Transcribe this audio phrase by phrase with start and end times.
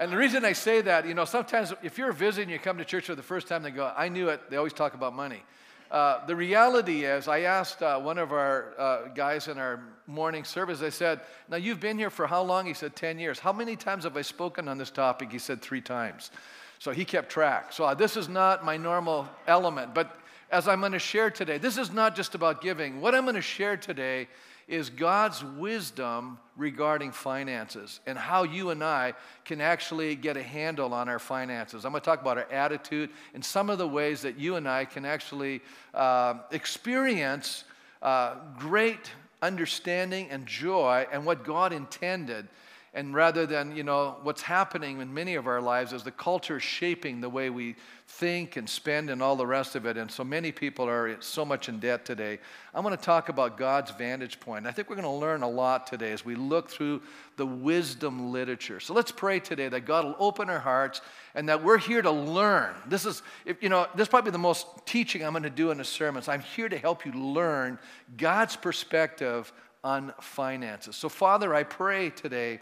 [0.00, 2.86] And the reason I say that, you know, sometimes if you're visiting, you come to
[2.86, 4.48] church for the first time, they go, I knew it.
[4.48, 5.42] They always talk about money.
[5.90, 10.44] Uh, the reality is, I asked uh, one of our uh, guys in our morning
[10.44, 12.64] service, I said, Now you've been here for how long?
[12.64, 13.38] He said, 10 years.
[13.38, 15.30] How many times have I spoken on this topic?
[15.30, 16.30] He said, Three times.
[16.78, 17.70] So he kept track.
[17.70, 19.94] So uh, this is not my normal element.
[19.94, 20.16] But
[20.50, 23.02] as I'm going to share today, this is not just about giving.
[23.02, 24.28] What I'm going to share today
[24.70, 29.14] is God's wisdom regarding finances and how you and I
[29.44, 31.84] can actually get a handle on our finances.
[31.84, 34.68] I'm going to talk about our attitude and some of the ways that you and
[34.68, 35.60] I can actually
[35.92, 37.64] uh, experience
[38.00, 39.10] uh, great
[39.42, 42.46] understanding and joy and what God intended
[42.92, 46.58] and rather than you know what's happening in many of our lives is the culture
[46.58, 47.76] shaping the way we
[48.08, 49.96] think and spend and all the rest of it.
[49.96, 52.40] And so many people are so much in debt today.
[52.74, 54.66] I want to talk about god's vantage point.
[54.66, 57.02] I think we're going to learn a lot today as we look through
[57.36, 58.80] the wisdom literature.
[58.80, 61.00] So let's pray today that god will open our hearts
[61.36, 62.74] and that we're here to learn.
[62.86, 63.22] This is
[63.60, 66.22] you know this is probably the most teaching i'm going to do in a sermon
[66.22, 67.78] so i'm here to help you learn
[68.16, 70.96] god's perspective on finances.
[70.96, 72.60] So, Father, I pray today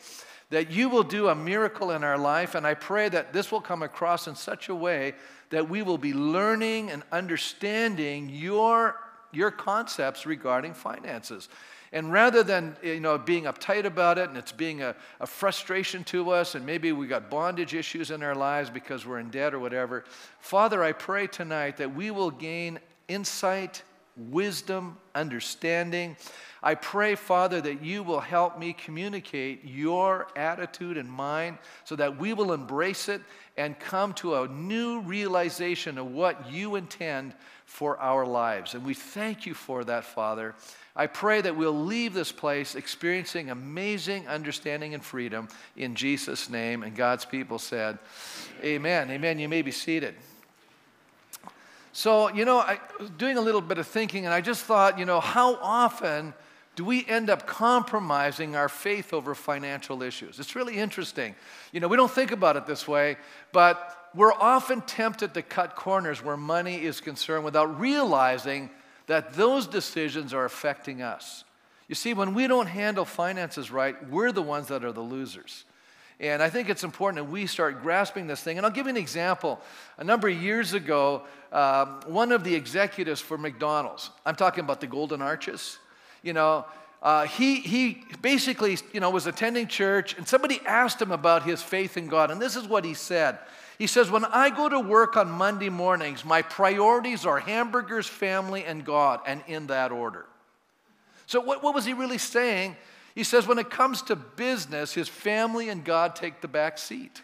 [0.50, 3.60] that you will do a miracle in our life, and I pray that this will
[3.60, 5.14] come across in such a way
[5.50, 8.96] that we will be learning and understanding your,
[9.32, 11.48] your concepts regarding finances.
[11.92, 16.04] And rather than you know, being uptight about it and it's being a, a frustration
[16.04, 19.54] to us, and maybe we got bondage issues in our lives because we're in debt
[19.54, 20.04] or whatever,
[20.38, 23.82] Father, I pray tonight that we will gain insight,
[24.18, 26.16] wisdom, understanding
[26.62, 32.18] I pray, Father, that you will help me communicate your attitude and mine so that
[32.18, 33.22] we will embrace it
[33.56, 38.74] and come to a new realization of what you intend for our lives.
[38.74, 40.54] And we thank you for that, Father.
[40.96, 45.46] I pray that we'll leave this place experiencing amazing understanding and freedom
[45.76, 46.82] in Jesus' name.
[46.82, 47.98] And God's people said,
[48.64, 49.10] Amen.
[49.10, 49.38] Amen.
[49.38, 50.16] You may be seated.
[51.98, 55.00] So, you know, I was doing a little bit of thinking, and I just thought,
[55.00, 56.32] you know, how often
[56.76, 60.38] do we end up compromising our faith over financial issues?
[60.38, 61.34] It's really interesting.
[61.72, 63.16] You know, we don't think about it this way,
[63.50, 68.70] but we're often tempted to cut corners where money is concerned without realizing
[69.08, 71.42] that those decisions are affecting us.
[71.88, 75.64] You see, when we don't handle finances right, we're the ones that are the losers.
[76.20, 78.56] And I think it's important that we start grasping this thing.
[78.56, 79.60] And I'll give you an example.
[79.98, 84.80] A number of years ago, um, one of the executives for McDonald's, I'm talking about
[84.80, 85.78] the Golden Arches,
[86.22, 86.66] you know,
[87.00, 91.62] uh, he, he basically, you know, was attending church and somebody asked him about his
[91.62, 92.32] faith in God.
[92.32, 93.38] And this is what he said.
[93.78, 98.64] He says, when I go to work on Monday mornings, my priorities are hamburgers, family,
[98.64, 100.26] and God, and in that order.
[101.26, 102.76] So what, what was he really saying?
[103.18, 107.22] He says, when it comes to business, his family and God take the back seat.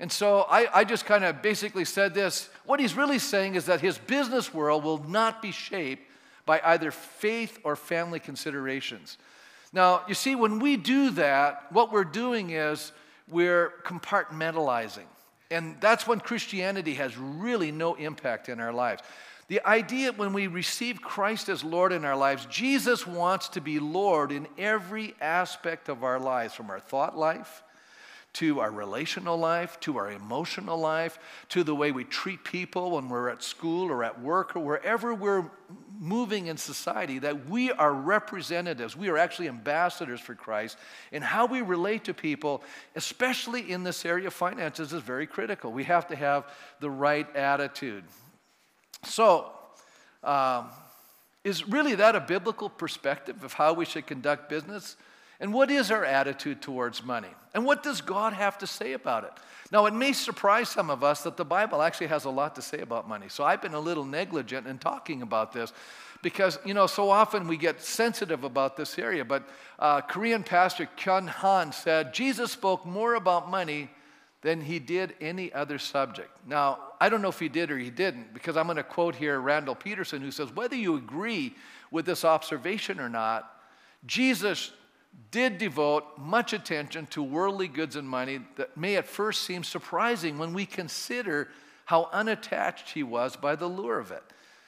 [0.00, 2.50] And so I, I just kind of basically said this.
[2.66, 6.02] What he's really saying is that his business world will not be shaped
[6.46, 9.18] by either faith or family considerations.
[9.72, 12.90] Now, you see, when we do that, what we're doing is
[13.28, 15.06] we're compartmentalizing.
[15.48, 19.00] And that's when Christianity has really no impact in our lives.
[19.50, 23.80] The idea when we receive Christ as Lord in our lives, Jesus wants to be
[23.80, 27.64] Lord in every aspect of our lives, from our thought life
[28.34, 31.18] to our relational life, to our emotional life,
[31.48, 35.12] to the way we treat people when we're at school or at work or wherever
[35.12, 35.50] we're
[35.98, 38.96] moving in society, that we are representatives.
[38.96, 40.78] We are actually ambassadors for Christ.
[41.10, 42.62] And how we relate to people,
[42.94, 45.72] especially in this area of finances, is very critical.
[45.72, 46.46] We have to have
[46.78, 48.04] the right attitude.
[49.04, 49.50] So,
[50.22, 50.66] um,
[51.42, 54.96] is really that a biblical perspective of how we should conduct business?
[55.40, 57.30] And what is our attitude towards money?
[57.54, 59.32] And what does God have to say about it?
[59.72, 62.62] Now, it may surprise some of us that the Bible actually has a lot to
[62.62, 63.28] say about money.
[63.28, 65.72] So I've been a little negligent in talking about this
[66.22, 69.24] because, you know, so often we get sensitive about this area.
[69.24, 73.88] But uh, Korean pastor Kyun Han said, Jesus spoke more about money
[74.42, 76.30] than he did any other subject.
[76.46, 79.14] Now, I don't know if he did or he didn't, because I'm going to quote
[79.14, 81.54] here Randall Peterson, who says, whether you agree
[81.90, 83.50] with this observation or not,
[84.06, 84.72] Jesus
[85.30, 90.38] did devote much attention to worldly goods and money that may at first seem surprising
[90.38, 91.48] when we consider
[91.84, 94.22] how unattached he was by the lure of it.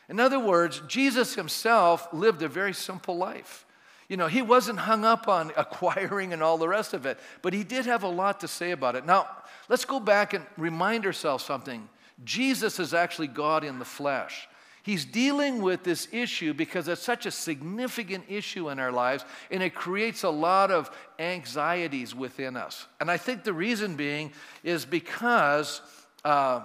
[0.09, 3.65] In other words, Jesus himself lived a very simple life.
[4.13, 7.55] You know, he wasn't hung up on acquiring and all the rest of it, but
[7.55, 9.07] he did have a lot to say about it.
[9.07, 9.27] Now,
[9.71, 11.89] let's go back and remind ourselves something.
[12.23, 14.47] Jesus is actually God in the flesh.
[14.83, 19.63] He's dealing with this issue because it's such a significant issue in our lives and
[19.63, 22.87] it creates a lot of anxieties within us.
[23.01, 24.33] And I think the reason being
[24.63, 25.81] is because,
[26.23, 26.61] uh,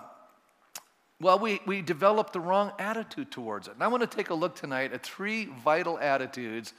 [1.22, 3.76] well, we, we develop the wrong attitude towards it.
[3.76, 6.74] And I want to take a look tonight at three vital attitudes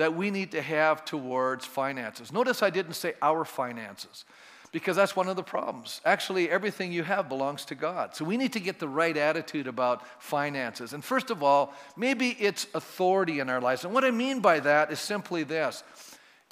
[0.00, 2.32] that we need to have towards finances.
[2.32, 4.24] Notice I didn't say our finances
[4.72, 6.00] because that's one of the problems.
[6.06, 8.16] Actually, everything you have belongs to God.
[8.16, 10.94] So we need to get the right attitude about finances.
[10.94, 13.84] And first of all, maybe it's authority in our lives.
[13.84, 15.84] And what I mean by that is simply this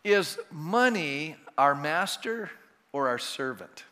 [0.04, 2.50] is money our master
[2.92, 3.84] or our servant?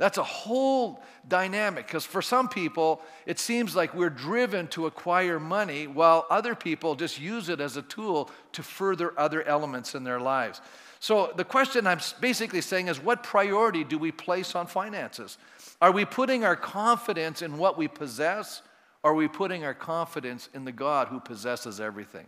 [0.00, 5.38] That's a whole dynamic because for some people, it seems like we're driven to acquire
[5.38, 10.02] money while other people just use it as a tool to further other elements in
[10.02, 10.62] their lives.
[11.00, 15.36] So the question I'm basically saying is what priority do we place on finances?
[15.82, 18.62] Are we putting our confidence in what we possess?
[19.02, 22.24] Or are we putting our confidence in the God who possesses everything?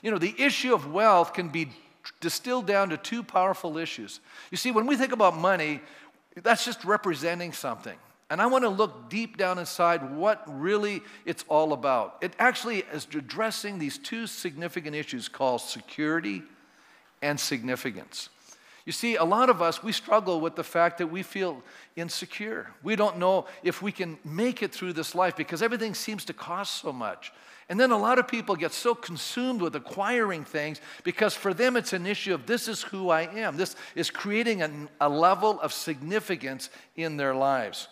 [0.00, 1.70] You know, the issue of wealth can be
[2.20, 4.20] distilled down to two powerful issues.
[4.52, 5.80] You see, when we think about money,
[6.36, 7.96] that's just representing something.
[8.30, 12.18] And I want to look deep down inside what really it's all about.
[12.20, 16.42] It actually is addressing these two significant issues called security
[17.22, 18.28] and significance.
[18.86, 21.62] You see, a lot of us, we struggle with the fact that we feel
[21.96, 22.70] insecure.
[22.82, 26.32] We don't know if we can make it through this life because everything seems to
[26.32, 27.32] cost so much.
[27.70, 31.76] And then a lot of people get so consumed with acquiring things because for them
[31.76, 33.56] it's an issue of this is who I am.
[33.56, 37.86] This is creating a, level of significance in their lives.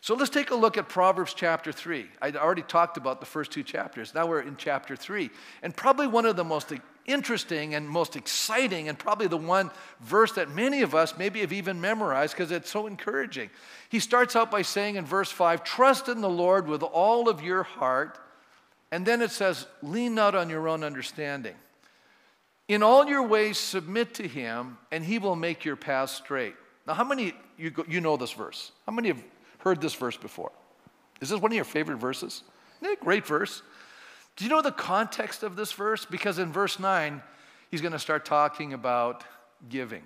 [0.00, 2.06] So let's take a look at Proverbs chapter 3.
[2.22, 4.14] I already talked about the first two chapters.
[4.14, 5.28] Now we're in chapter 3.
[5.62, 6.72] And probably one of the most
[7.04, 9.70] interesting and most exciting, and probably the one
[10.00, 13.50] verse that many of us maybe have even memorized because it's so encouraging.
[13.90, 17.42] He starts out by saying in verse 5 Trust in the Lord with all of
[17.42, 18.18] your heart.
[18.90, 21.54] And then it says, Lean not on your own understanding.
[22.68, 26.54] In all your ways, submit to him, and he will make your path straight.
[26.86, 28.72] Now, how many you, you know this verse?
[28.86, 29.22] How many have
[29.58, 30.52] heard this verse before?
[31.20, 32.42] Is this one of your favorite verses?
[32.82, 33.62] A great verse?
[34.36, 36.04] Do you know the context of this verse?
[36.04, 37.22] Because in verse 9,
[37.70, 39.24] he's going to start talking about
[39.68, 40.02] giving.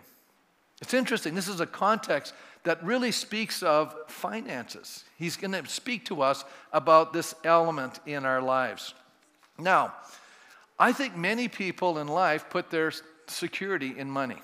[0.80, 1.34] It's interesting.
[1.34, 2.32] This is a context
[2.64, 5.04] that really speaks of finances.
[5.18, 8.94] He's going to speak to us about this element in our lives.
[9.58, 9.94] Now,
[10.78, 12.92] I think many people in life put their
[13.26, 14.40] security in money.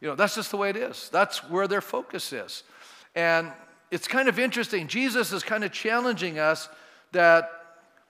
[0.00, 1.08] You know, that's just the way it is.
[1.10, 2.62] That's where their focus is.
[3.14, 3.50] And
[3.90, 4.86] it's kind of interesting.
[4.86, 6.68] Jesus is kind of challenging us
[7.12, 7.50] that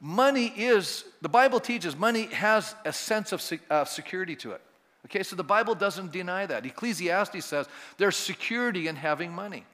[0.01, 4.61] money is, the Bible teaches money has a sense of uh, security to it.
[5.11, 6.67] Okay, so the Bible doesn't deny that.
[6.67, 7.67] Ecclesiastes says
[7.97, 9.65] there's security in having money.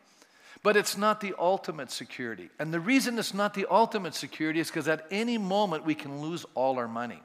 [0.62, 2.48] But it's not the ultimate security.
[2.58, 6.22] And the reason it's not the ultimate security is because at any moment we can
[6.22, 7.20] lose all our money.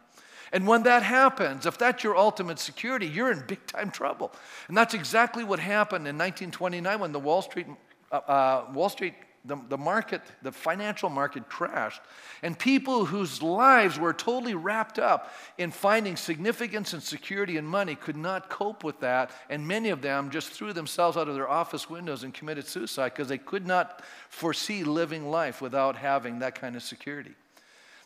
[0.51, 4.33] And when that happens, if that's your ultimate security, you're in big time trouble.
[4.67, 7.67] And that's exactly what happened in 1929 when the Wall Street,
[8.11, 9.13] uh, uh, Wall Street
[9.45, 12.01] the, the market, the financial market crashed,
[12.43, 17.95] and people whose lives were totally wrapped up in finding significance and security and money
[17.95, 21.49] could not cope with that, and many of them just threw themselves out of their
[21.49, 26.55] office windows and committed suicide because they could not foresee living life without having that
[26.55, 27.33] kind of security.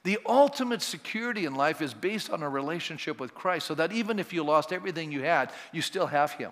[0.03, 4.19] The ultimate security in life is based on a relationship with Christ, so that even
[4.19, 6.51] if you lost everything you had, you still have Him.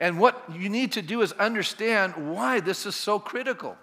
[0.00, 3.76] And what you need to do is understand why this is so critical.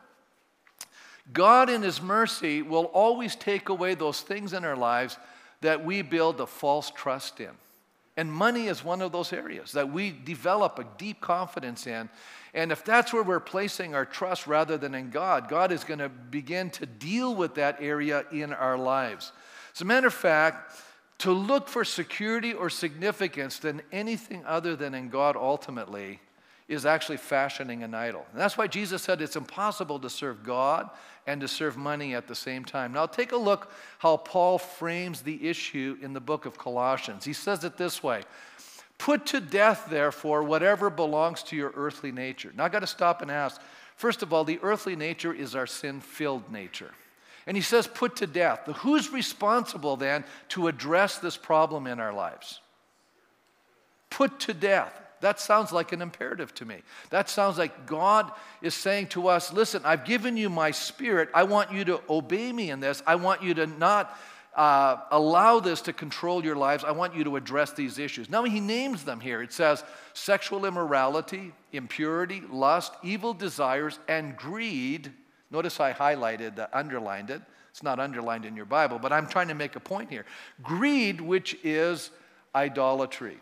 [1.32, 5.18] God, in His mercy, will always take away those things in our lives
[5.62, 7.52] that we build a false trust in.
[8.16, 12.10] And money is one of those areas that we develop a deep confidence in.
[12.54, 16.00] And if that's where we're placing our trust rather than in God, God is going
[16.00, 19.32] to begin to deal with that area in our lives.
[19.74, 20.80] As a matter of fact,
[21.20, 26.20] to look for security or significance than anything other than in God ultimately
[26.68, 28.26] is actually fashioning an idol.
[28.32, 30.90] And that's why Jesus said it's impossible to serve God
[31.28, 32.94] and to serve money at the same time.
[32.94, 37.26] Now, take a look how Paul frames the issue in the book of Colossians.
[37.26, 38.24] He says it this way
[38.98, 42.54] Put to death, therefore, whatever belongs to your earthly nature.
[42.56, 43.60] Now, I've got to stop and ask
[43.96, 46.92] first of all, the earthly nature is our sin filled nature.
[47.46, 48.66] And he says, put to death.
[48.78, 52.62] Who's responsible then to address this problem in our lives?
[54.10, 55.03] Put to death.
[55.24, 56.82] That sounds like an imperative to me.
[57.10, 58.30] That sounds like God
[58.62, 61.30] is saying to us, listen, I've given you my spirit.
[61.34, 63.02] I want you to obey me in this.
[63.08, 64.20] I want you to not
[64.54, 66.84] uh, allow this to control your lives.
[66.84, 68.30] I want you to address these issues.
[68.30, 69.42] Now, he names them here.
[69.42, 75.10] It says sexual immorality, impurity, lust, evil desires, and greed.
[75.52, 77.42] Notice I highlighted, uh, underlined it.
[77.70, 80.26] It's not underlined in your Bible, but I'm trying to make a point here.
[80.62, 82.12] Greed, which is
[82.54, 83.40] idolatry.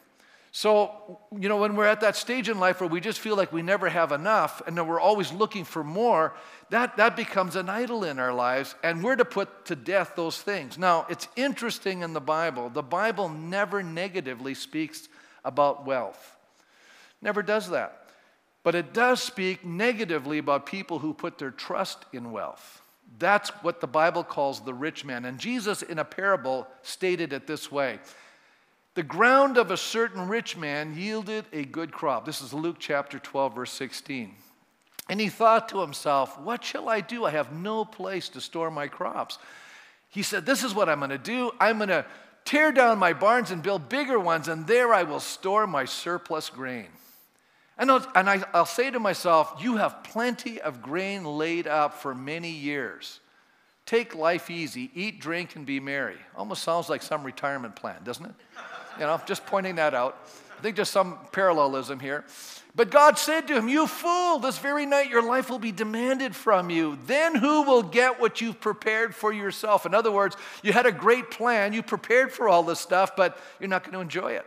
[0.54, 3.54] So, you know, when we're at that stage in life where we just feel like
[3.54, 6.34] we never have enough and that we're always looking for more,
[6.72, 10.42] that, that becomes an idol in our lives, and we're to put to death those
[10.42, 10.78] things.
[10.78, 15.08] Now, it's interesting in the Bible, the Bible never negatively speaks
[15.46, 16.36] about wealth,
[17.22, 17.98] never does that.
[18.64, 22.84] But it does speak negatively about people who put their trust in wealth.
[23.18, 25.26] That's what the Bible calls the rich man.
[25.26, 28.00] And Jesus, in a parable, stated it this way
[28.94, 32.26] the ground of a certain rich man yielded a good crop.
[32.26, 34.34] This is Luke chapter 12, verse 16.
[35.10, 37.26] And he thought to himself, What shall I do?
[37.26, 39.38] I have no place to store my crops.
[40.10, 41.52] He said, This is what I'm going to do.
[41.60, 42.06] I'm going to
[42.44, 46.50] tear down my barns and build bigger ones, and there I will store my surplus
[46.50, 46.88] grain.
[47.78, 52.14] And, I'll, and I'll say to myself, You have plenty of grain laid up for
[52.14, 53.22] many years.
[53.86, 56.18] Take life easy, eat, drink, and be merry.
[56.36, 58.36] Almost sounds like some retirement plan, doesn't it?
[59.02, 60.16] You know, just pointing that out.
[60.60, 62.24] I think just some parallelism here.
[62.76, 66.36] But God said to him, You fool, this very night your life will be demanded
[66.36, 67.00] from you.
[67.08, 69.88] Then who will get what you've prepared for yourself?
[69.88, 73.40] In other words, you had a great plan, you prepared for all this stuff, but
[73.60, 74.46] you're not going to enjoy it.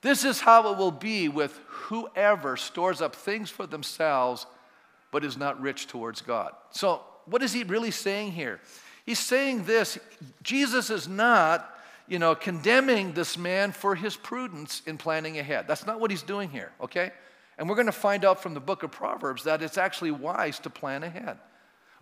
[0.00, 4.46] This is how it will be with whoever stores up things for themselves
[5.10, 6.52] but is not rich towards God.
[6.70, 8.60] So, what is he really saying here?
[9.04, 9.98] He's saying this
[10.44, 11.73] Jesus is not
[12.06, 15.66] you know, condemning this man for his prudence in planning ahead.
[15.66, 17.12] That's not what he's doing here, okay?
[17.56, 20.58] And we're going to find out from the book of Proverbs that it's actually wise
[20.60, 21.38] to plan ahead,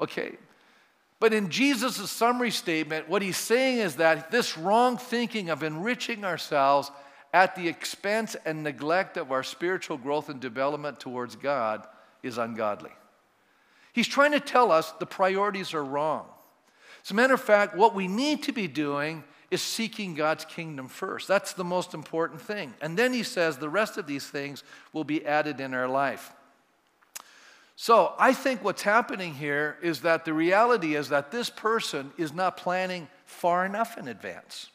[0.01, 0.37] okay?
[1.21, 6.25] But in Jesus' summary statement, what he's saying is that this wrong thinking of enriching
[6.25, 6.91] ourselves
[7.33, 11.87] at the expense and neglect of our spiritual growth and development towards God
[12.23, 12.91] is ungodly.
[13.93, 16.27] He's trying to tell us the priorities are wrong.
[17.05, 20.89] As a matter of fact, what we need to be doing is seeking God's kingdom
[20.89, 21.29] first.
[21.29, 22.73] That's the most important thing.
[22.81, 26.33] And then he says the rest of these things will be added in our life.
[27.77, 32.33] So I think what's happening here is that the reality is that this person is
[32.33, 34.71] not planning far enough in advance.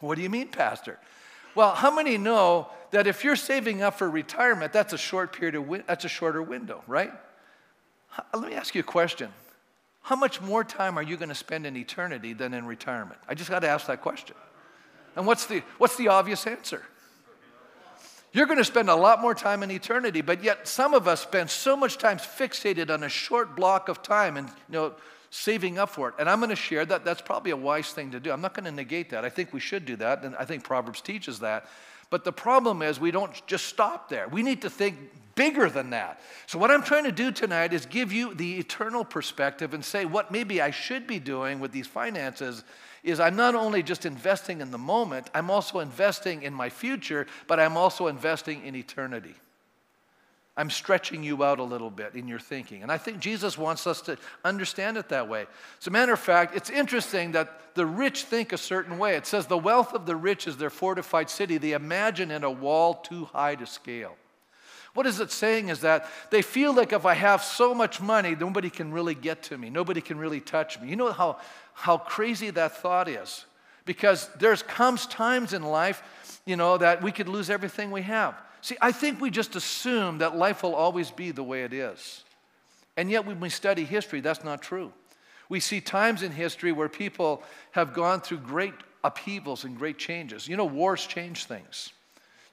[0.00, 0.98] What do you mean, Pastor?
[1.54, 5.54] Well, how many know that if you're saving up for retirement, that's a short period
[5.54, 7.12] of that's a shorter window, right?
[8.34, 9.30] Let me ask you a question.
[10.06, 13.18] How much more time are you going to spend in eternity than in retirement?
[13.28, 14.36] I just got to ask that question.
[15.16, 16.84] And what's the, what's the obvious answer?
[18.32, 21.22] You're going to spend a lot more time in eternity, but yet some of us
[21.22, 24.94] spend so much time fixated on a short block of time and you know
[25.30, 26.14] saving up for it.
[26.20, 28.30] And I'm going to share that that's probably a wise thing to do.
[28.30, 29.24] I'm not going to negate that.
[29.24, 31.66] I think we should do that, and I think Proverbs teaches that.
[32.10, 34.28] But the problem is we don't just stop there.
[34.28, 34.98] We need to think
[35.36, 36.20] bigger than that.
[36.46, 40.04] So, what I'm trying to do tonight is give you the eternal perspective and say
[40.04, 42.64] what maybe I should be doing with these finances
[43.04, 47.28] is I'm not only just investing in the moment, I'm also investing in my future,
[47.46, 49.34] but I'm also investing in eternity.
[50.58, 52.82] I'm stretching you out a little bit in your thinking.
[52.82, 55.44] And I think Jesus wants us to understand it that way.
[55.80, 59.16] As a matter of fact, it's interesting that the rich think a certain way.
[59.16, 61.58] It says, The wealth of the rich is their fortified city.
[61.58, 64.16] They imagine in a wall too high to scale.
[64.96, 68.34] What is it saying is that they feel like if I have so much money,
[68.34, 69.68] nobody can really get to me.
[69.68, 70.88] Nobody can really touch me.
[70.88, 71.36] You know how,
[71.74, 73.44] how crazy that thought is?
[73.84, 76.02] Because there's comes times in life,
[76.46, 78.34] you know, that we could lose everything we have.
[78.62, 82.24] See, I think we just assume that life will always be the way it is.
[82.96, 84.94] And yet, when we study history, that's not true.
[85.50, 88.72] We see times in history where people have gone through great
[89.04, 90.48] upheavals and great changes.
[90.48, 91.92] You know, wars change things.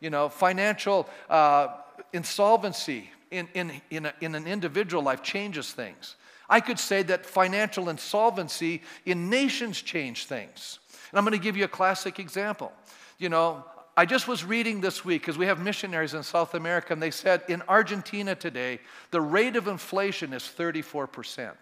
[0.03, 1.69] You know, financial uh,
[2.11, 6.17] insolvency in, in, in, a, in an individual life changes things.
[6.49, 10.79] I could say that financial insolvency in nations change things.
[11.09, 12.73] And I'm going to give you a classic example.
[13.17, 13.63] You know,
[13.95, 17.09] I just was reading this week because we have missionaries in South America, and they
[17.09, 18.81] said in Argentina today,
[19.11, 21.53] the rate of inflation is 34%.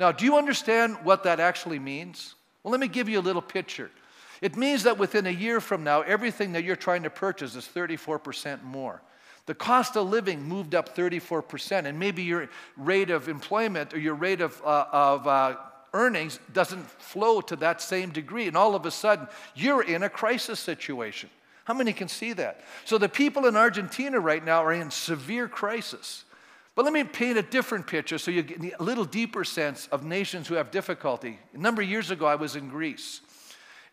[0.00, 2.34] Now, do you understand what that actually means?
[2.64, 3.92] Well, let me give you a little picture.
[4.44, 7.64] It means that within a year from now, everything that you're trying to purchase is
[7.64, 9.00] 34% more.
[9.46, 14.14] The cost of living moved up 34%, and maybe your rate of employment or your
[14.14, 15.56] rate of, uh, of uh,
[15.94, 18.46] earnings doesn't flow to that same degree.
[18.46, 21.30] And all of a sudden, you're in a crisis situation.
[21.64, 22.60] How many can see that?
[22.84, 26.26] So the people in Argentina right now are in severe crisis.
[26.74, 30.04] But let me paint a different picture so you get a little deeper sense of
[30.04, 31.38] nations who have difficulty.
[31.54, 33.22] A number of years ago, I was in Greece.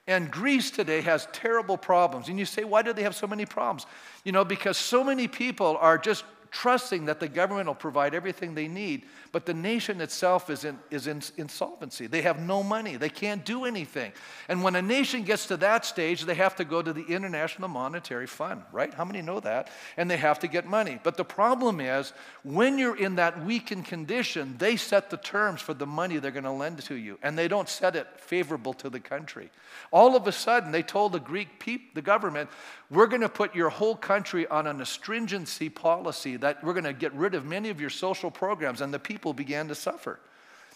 [0.08, 2.27] And Greece today has terrible problems.
[2.27, 3.86] And you say, why do they have so many problems?
[4.25, 8.53] You know, because so many people are just trusting that the government will provide everything
[8.53, 12.07] they need, but the nation itself is in, is in insolvency.
[12.07, 14.11] They have no money, they can't do anything.
[14.47, 17.69] And when a nation gets to that stage, they have to go to the International
[17.69, 18.93] Monetary Fund, right?
[18.93, 19.69] How many know that?
[19.97, 21.00] And they have to get money.
[21.01, 25.73] But the problem is, when you're in that weakened condition, they set the terms for
[25.73, 28.89] the money they're going to lend to you, and they don't set it favorable to
[28.89, 29.50] the country.
[29.91, 32.50] All of a sudden, they told the Greek people, the government,
[32.89, 36.93] we're going to put your whole country on an astringency policy that we're going to
[36.93, 40.19] get rid of many of your social programs, and the people began to suffer.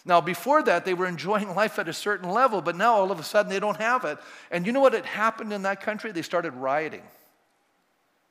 [0.04, 3.18] Now, before that, they were enjoying life at a certain level, but now all of
[3.18, 4.18] a sudden they don't have it.
[4.50, 6.12] And you know what had happened in that country?
[6.12, 7.02] They started rioting.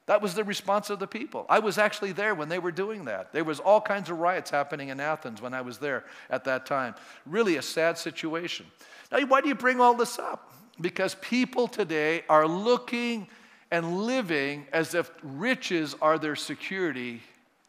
[0.08, 1.46] That was the response of the people.
[1.50, 3.34] I was actually there when they were doing that.
[3.34, 6.66] There was all kinds of riots happening in Athens when I was there at that
[6.68, 6.94] time.
[7.26, 8.68] Really a sad situation.
[9.12, 10.54] Now, why do you bring all this up?
[10.80, 13.28] Because people today are looking
[13.72, 17.22] and living as if riches are their security,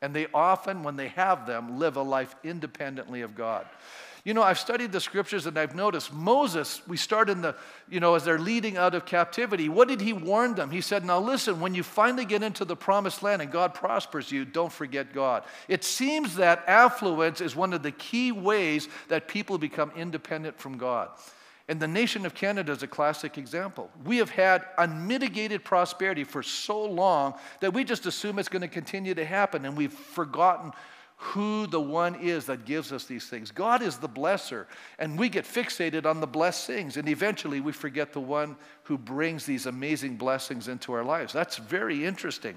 [0.06, 3.66] and they often, when they have them, live a life independently of God.
[4.22, 7.56] You know, I've studied the scriptures and I've noticed Moses, we start in the,
[7.90, 10.70] you know, as they're leading out of captivity, what did he warn them?
[10.70, 14.30] He said, Now listen, when you finally get into the promised land and God prospers
[14.30, 15.42] you, don't forget God.
[15.66, 20.78] It seems that affluence is one of the key ways that people become independent from
[20.78, 21.08] God.
[21.68, 23.90] And the nation of Canada is a classic example.
[24.04, 28.68] We have had unmitigated prosperity for so long that we just assume it's going to
[28.68, 30.73] continue to happen, and we've forgotten
[31.18, 33.50] who the one is that gives us these things.
[33.50, 34.66] God is the blesser,
[34.99, 38.99] and we get fixated on the blessed things, and eventually we forget the one who
[38.99, 41.32] brings these amazing blessings into our lives.
[41.32, 42.56] That's very interesting.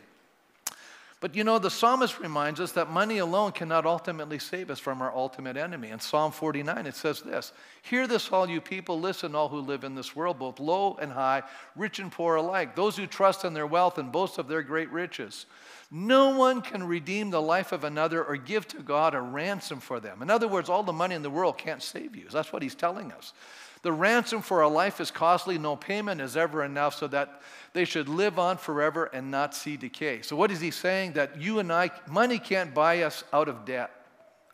[1.21, 5.01] But you know, the psalmist reminds us that money alone cannot ultimately save us from
[5.01, 5.89] our ultimate enemy.
[5.89, 9.83] In Psalm 49, it says this Hear this, all you people, listen, all who live
[9.83, 11.43] in this world, both low and high,
[11.75, 14.89] rich and poor alike, those who trust in their wealth and boast of their great
[14.91, 15.45] riches.
[15.91, 19.99] No one can redeem the life of another or give to God a ransom for
[19.99, 20.21] them.
[20.21, 22.27] In other words, all the money in the world can't save you.
[22.31, 23.33] That's what he's telling us.
[23.81, 27.41] The ransom for a life is costly, no payment is ever enough, so that
[27.73, 30.21] they should live on forever and not see decay.
[30.21, 31.13] So, what is he saying?
[31.13, 33.91] That you and I, money can't buy us out of debt,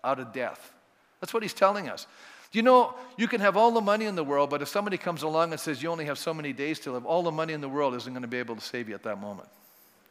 [0.03, 0.71] out of death.
[1.21, 2.05] That's what he's telling us.
[2.51, 5.23] You know, you can have all the money in the world, but if somebody comes
[5.23, 7.61] along and says you only have so many days to live, all the money in
[7.61, 9.49] the world isn't going to be able to save you at that moment.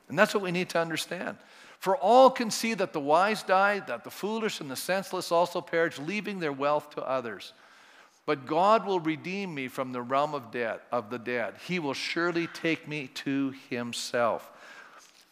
[0.09, 1.39] And that's what we need to understand.
[1.79, 5.61] For all can see that the wise die, that the foolish and the senseless also
[5.61, 7.53] perish, leaving their wealth to others.
[8.27, 11.55] But God will redeem me from the realm of death of the dead.
[11.67, 14.51] He will surely take me to himself.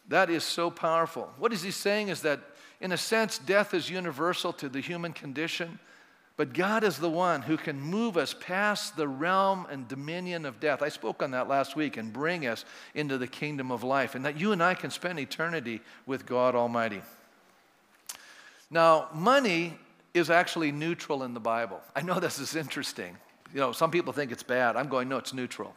[0.09, 1.33] That is so powerful.
[1.37, 2.39] What is he saying is that
[2.81, 5.79] in a sense death is universal to the human condition,
[6.35, 10.59] but God is the one who can move us past the realm and dominion of
[10.59, 10.81] death.
[10.81, 14.25] I spoke on that last week and bring us into the kingdom of life and
[14.25, 17.01] that you and I can spend eternity with God Almighty.
[18.69, 19.77] Now, money
[20.13, 21.81] is actually neutral in the Bible.
[21.95, 23.17] I know this is interesting.
[23.53, 24.75] You know, some people think it's bad.
[24.75, 25.73] I'm going, no, it's neutral.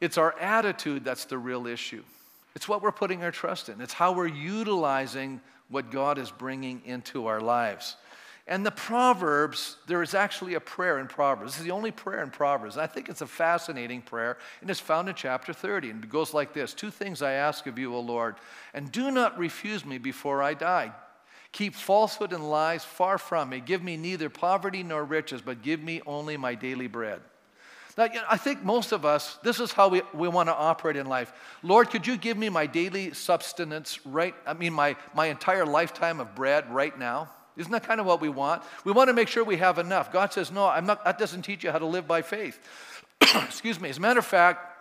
[0.00, 2.02] It's our attitude that's the real issue.
[2.54, 3.80] It's what we're putting our trust in.
[3.80, 7.96] It's how we're utilizing what God is bringing into our lives.
[8.48, 11.52] And the Proverbs, there is actually a prayer in Proverbs.
[11.52, 12.78] This is the only prayer in Proverbs.
[12.78, 15.90] I think it's a fascinating prayer, and it's found in chapter 30.
[15.90, 18.36] And it goes like this Two things I ask of you, O Lord,
[18.72, 20.92] and do not refuse me before I die.
[21.56, 23.60] Keep falsehood and lies far from me.
[23.60, 27.22] Give me neither poverty nor riches, but give me only my daily bread.
[27.96, 30.54] Now, you know, I think most of us, this is how we, we want to
[30.54, 31.32] operate in life.
[31.62, 36.20] Lord, could you give me my daily substance right, I mean, my, my entire lifetime
[36.20, 37.30] of bread right now?
[37.56, 38.62] Isn't that kind of what we want?
[38.84, 40.12] We want to make sure we have enough.
[40.12, 42.60] God says, no, I'm not, that doesn't teach you how to live by faith.
[43.34, 43.88] Excuse me.
[43.88, 44.75] As a matter of fact,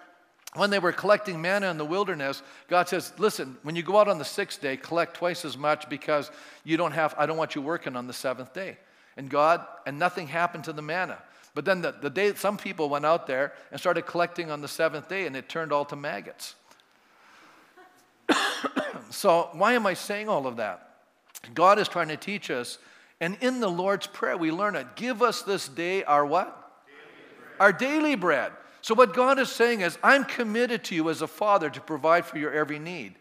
[0.55, 4.07] when they were collecting manna in the wilderness, God says, Listen, when you go out
[4.07, 6.31] on the sixth day, collect twice as much because
[6.63, 8.77] you don't have, I don't want you working on the seventh day.
[9.17, 11.17] And God, and nothing happened to the manna.
[11.53, 14.67] But then the, the day some people went out there and started collecting on the
[14.67, 16.55] seventh day, and it turned all to maggots.
[19.09, 20.97] so, why am I saying all of that?
[21.53, 22.77] God is trying to teach us,
[23.21, 24.95] and in the Lord's Prayer, we learn it.
[24.95, 26.85] Give us this day our what?
[26.85, 28.51] Daily our daily bread.
[28.85, 32.23] So, what God is saying is, I'm committed to you as a father to provide
[32.23, 33.15] for your every need.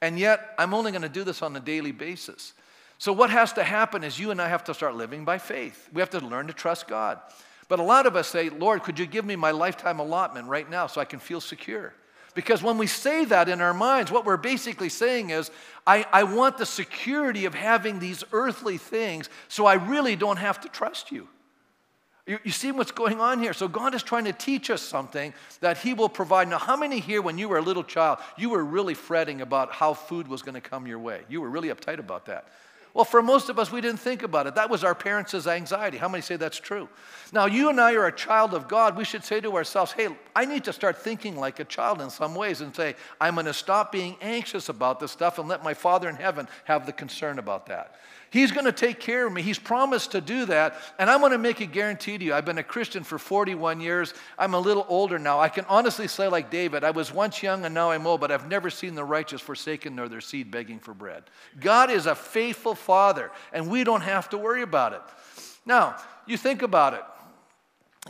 [0.00, 2.52] And yet, I'm only going to do this on a daily basis.
[2.98, 5.88] So, what has to happen is you and I have to start living by faith.
[5.92, 7.18] We have to learn to trust God.
[7.66, 10.70] But a lot of us say, Lord, could you give me my lifetime allotment right
[10.70, 11.92] now so I can feel secure?
[12.36, 15.50] Because when we say that in our minds, what we're basically saying is,
[15.88, 20.60] I, I want the security of having these earthly things so I really don't have
[20.60, 21.26] to trust you.
[22.26, 23.52] You, you see what's going on here?
[23.52, 26.48] So God is trying to teach us something that He will provide.
[26.48, 29.72] Now, how many here, when you were a little child, you were really fretting about
[29.72, 31.22] how food was going to come your way?
[31.28, 32.48] You were really uptight about that.
[32.94, 34.54] Well, for most of us, we didn't think about it.
[34.54, 35.98] That was our parents' anxiety.
[35.98, 36.88] How many say that's true?
[37.32, 38.96] Now, you and I are a child of God.
[38.96, 42.08] We should say to ourselves, hey, I need to start thinking like a child in
[42.08, 45.64] some ways and say, I'm going to stop being anxious about this stuff and let
[45.64, 47.96] my Father in heaven have the concern about that.
[48.34, 49.42] He's going to take care of me.
[49.42, 50.74] He's promised to do that.
[50.98, 52.34] And I'm going to make a guarantee to you.
[52.34, 54.12] I've been a Christian for 41 years.
[54.36, 55.38] I'm a little older now.
[55.38, 58.32] I can honestly say, like David, I was once young and now I'm old, but
[58.32, 61.22] I've never seen the righteous forsaken nor their seed begging for bread.
[61.60, 65.02] God is a faithful Father, and we don't have to worry about it.
[65.64, 65.94] Now,
[66.26, 67.04] you think about it.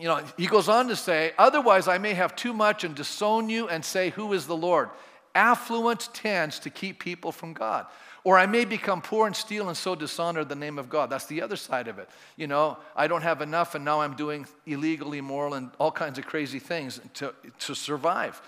[0.00, 3.50] You know, he goes on to say, Otherwise, I may have too much and disown
[3.50, 4.88] you and say, Who is the Lord?
[5.34, 7.84] Affluence tends to keep people from God.
[8.24, 11.10] Or I may become poor and steal and so dishonor the name of God.
[11.10, 12.08] That's the other side of it.
[12.36, 16.18] You know, I don't have enough and now I'm doing illegal, immoral, and all kinds
[16.18, 18.40] of crazy things to, to survive.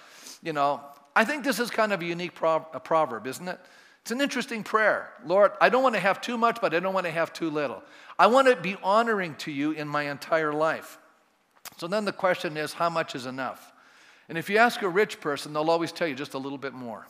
[0.42, 0.80] You know,
[1.14, 3.60] I think this is kind of a unique a proverb, isn't it?
[4.00, 5.10] It's an interesting prayer.
[5.26, 7.50] Lord, I don't want to have too much, but I don't want to have too
[7.50, 7.82] little.
[8.18, 10.98] I want to be honoring to you in my entire life.
[11.76, 13.72] So then the question is, how much is enough?
[14.28, 16.72] And if you ask a rich person, they'll always tell you just a little bit
[16.72, 17.06] more.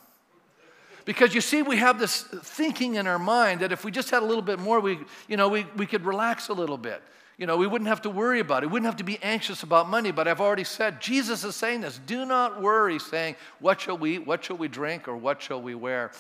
[1.07, 4.25] Because you see, we have this thinking in our mind that if we just had
[4.25, 7.01] a little bit more, we, you know, we, we could relax a little bit.
[7.39, 8.67] You know, we wouldn't have to worry about it.
[8.67, 10.11] We wouldn't have to be anxious about money.
[10.11, 14.17] But I've already said, Jesus is saying this do not worry, saying, What shall we
[14.17, 14.27] eat?
[14.27, 15.07] What shall we drink?
[15.07, 16.11] Or what shall we wear?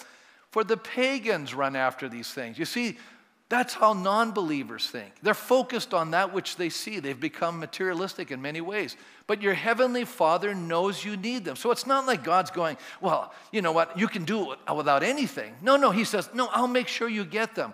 [0.51, 2.57] For the pagans run after these things.
[2.57, 2.96] You see,
[3.49, 5.13] that's how non believers think.
[5.23, 6.99] They're focused on that which they see.
[6.99, 8.97] They've become materialistic in many ways.
[9.29, 11.55] But your heavenly Father knows you need them.
[11.55, 15.05] So it's not like God's going, well, you know what, you can do it without
[15.05, 15.55] anything.
[15.63, 17.73] No, no, He says, no, I'll make sure you get them.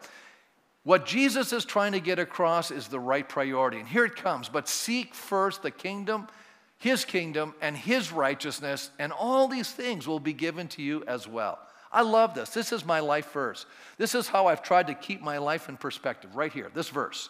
[0.85, 3.79] What Jesus is trying to get across is the right priority.
[3.79, 4.49] And here it comes.
[4.51, 6.29] But seek first the kingdom,
[6.77, 11.27] His kingdom, and His righteousness, and all these things will be given to you as
[11.27, 11.59] well.
[11.93, 12.51] I love this.
[12.51, 13.67] This is my life verse.
[13.99, 17.29] This is how I've tried to keep my life in perspective, right here, this verse.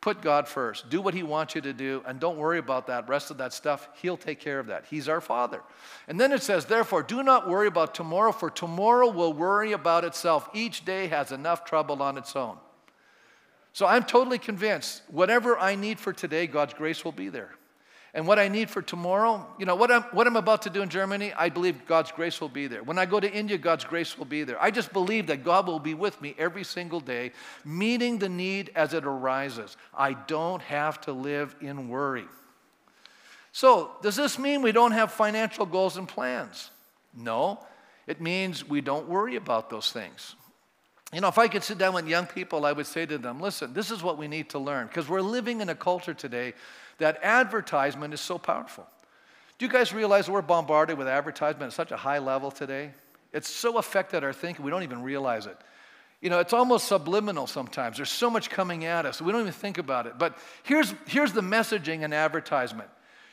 [0.00, 0.90] Put God first.
[0.90, 3.54] Do what He wants you to do, and don't worry about that rest of that
[3.54, 3.88] stuff.
[4.02, 4.84] He'll take care of that.
[4.90, 5.62] He's our Father.
[6.08, 10.04] And then it says, Therefore, do not worry about tomorrow, for tomorrow will worry about
[10.04, 10.50] itself.
[10.52, 12.58] Each day has enough trouble on its own.
[13.72, 17.52] So I'm totally convinced whatever I need for today, God's grace will be there.
[18.16, 20.82] And what I need for tomorrow, you know, what I'm, what I'm about to do
[20.82, 22.84] in Germany, I believe God's grace will be there.
[22.84, 24.60] When I go to India, God's grace will be there.
[24.62, 27.32] I just believe that God will be with me every single day,
[27.64, 29.76] meeting the need as it arises.
[29.92, 32.26] I don't have to live in worry.
[33.50, 36.70] So, does this mean we don't have financial goals and plans?
[37.16, 37.58] No,
[38.06, 40.36] it means we don't worry about those things.
[41.12, 43.40] You know, if I could sit down with young people, I would say to them,
[43.40, 46.54] listen, this is what we need to learn because we're living in a culture today
[46.98, 48.86] that advertisement is so powerful.
[49.58, 52.92] Do you guys realize we're bombarded with advertisement at such a high level today?
[53.32, 55.56] It's so affected our thinking, we don't even realize it.
[56.20, 57.96] You know, it's almost subliminal sometimes.
[57.96, 60.18] There's so much coming at us, we don't even think about it.
[60.18, 62.90] But here's, here's the messaging in advertisement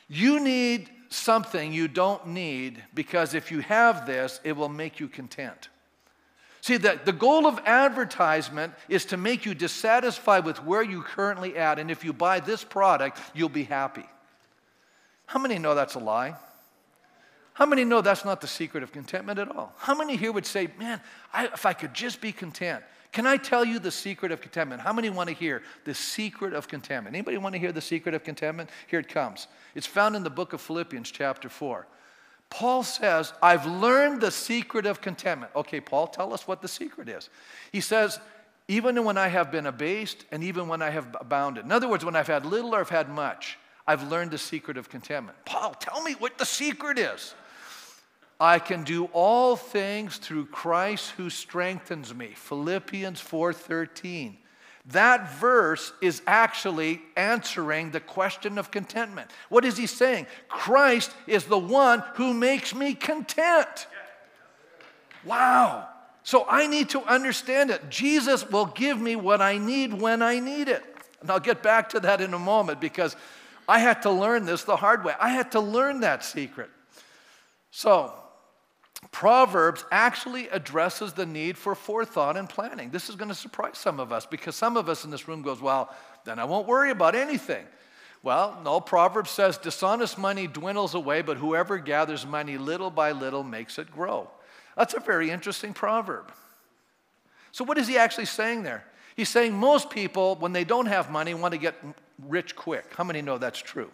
[0.07, 5.07] you need something you don't need because if you have this, it will make you
[5.07, 5.69] content.
[6.61, 11.57] See, the, the goal of advertisement is to make you dissatisfied with where you currently
[11.57, 14.05] at, and if you buy this product, you'll be happy.
[15.25, 16.35] How many know that's a lie?
[17.53, 19.73] How many know that's not the secret of contentment at all?
[19.77, 21.01] How many here would say, man,
[21.33, 22.83] I, if I could just be content?
[23.11, 24.81] Can I tell you the secret of contentment?
[24.81, 27.15] How many want to hear the secret of contentment?
[27.15, 28.69] Anybody want to hear the secret of contentment?
[28.87, 29.47] Here it comes.
[29.75, 31.87] It's found in the book of Philippians, chapter 4.
[32.51, 35.51] Paul says, I've learned the secret of contentment.
[35.55, 37.29] Okay, Paul, tell us what the secret is.
[37.71, 38.19] He says,
[38.67, 41.65] even when I have been abased and even when I have abounded.
[41.65, 44.77] In other words, when I've had little or I've had much, I've learned the secret
[44.77, 45.37] of contentment.
[45.45, 47.33] Paul, tell me what the secret is.
[48.39, 52.33] I can do all things through Christ who strengthens me.
[52.35, 54.37] Philippians 4:13.
[54.87, 59.29] That verse is actually answering the question of contentment.
[59.49, 60.25] What is he saying?
[60.47, 63.87] Christ is the one who makes me content.
[65.23, 65.87] Wow.
[66.23, 67.89] So I need to understand it.
[67.89, 70.83] Jesus will give me what I need when I need it.
[71.21, 73.15] And I'll get back to that in a moment because
[73.67, 75.13] I had to learn this the hard way.
[75.19, 76.69] I had to learn that secret.
[77.69, 78.13] So,
[79.09, 82.91] Proverbs actually addresses the need for forethought and planning.
[82.91, 85.41] This is going to surprise some of us because some of us in this room
[85.41, 87.65] goes, "Well, then I won't worry about anything."
[88.23, 93.43] Well, no, Proverbs says dishonest money dwindles away, but whoever gathers money little by little
[93.43, 94.29] makes it grow.
[94.77, 96.31] That's a very interesting proverb.
[97.51, 98.85] So what is he actually saying there?
[99.15, 101.75] He's saying most people when they don't have money want to get
[102.27, 102.93] rich quick.
[102.95, 103.91] How many know that's true?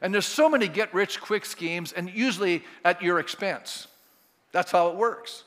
[0.00, 3.88] And there's so many get rich quick schemes, and usually at your expense.
[4.54, 5.42] That's how it works.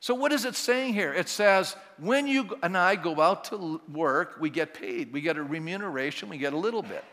[0.00, 1.14] So, what is it saying here?
[1.14, 5.12] It says, when you and I go out to work, we get paid.
[5.12, 7.04] We get a remuneration, we get a little bit.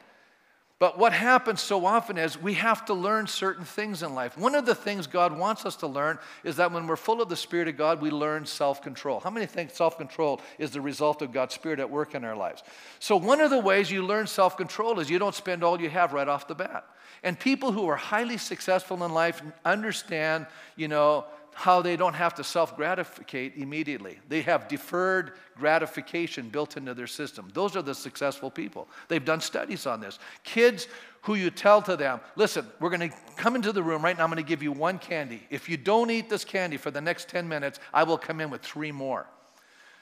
[0.80, 4.36] But what happens so often is we have to learn certain things in life.
[4.36, 7.30] One of the things God wants us to learn is that when we're full of
[7.30, 9.20] the Spirit of God, we learn self control.
[9.20, 12.36] How many think self control is the result of God's Spirit at work in our
[12.36, 12.64] lives?
[12.98, 15.90] So, one of the ways you learn self control is you don't spend all you
[15.92, 16.84] have right off the bat.
[17.24, 22.34] And people who are highly successful in life understand, you know, how they don't have
[22.36, 24.20] to self gratificate immediately.
[24.30, 27.50] They have deferred gratification built into their system.
[27.54, 28.88] Those are the successful people.
[29.10, 30.18] They've done studies on this.
[30.44, 30.88] Kids
[31.24, 34.24] who you tell to them, listen, we're going to come into the room right now,
[34.24, 35.44] I'm going to give you one candy.
[35.52, 38.50] If you don't eat this candy for the next 10 minutes, I will come in
[38.50, 39.28] with three more.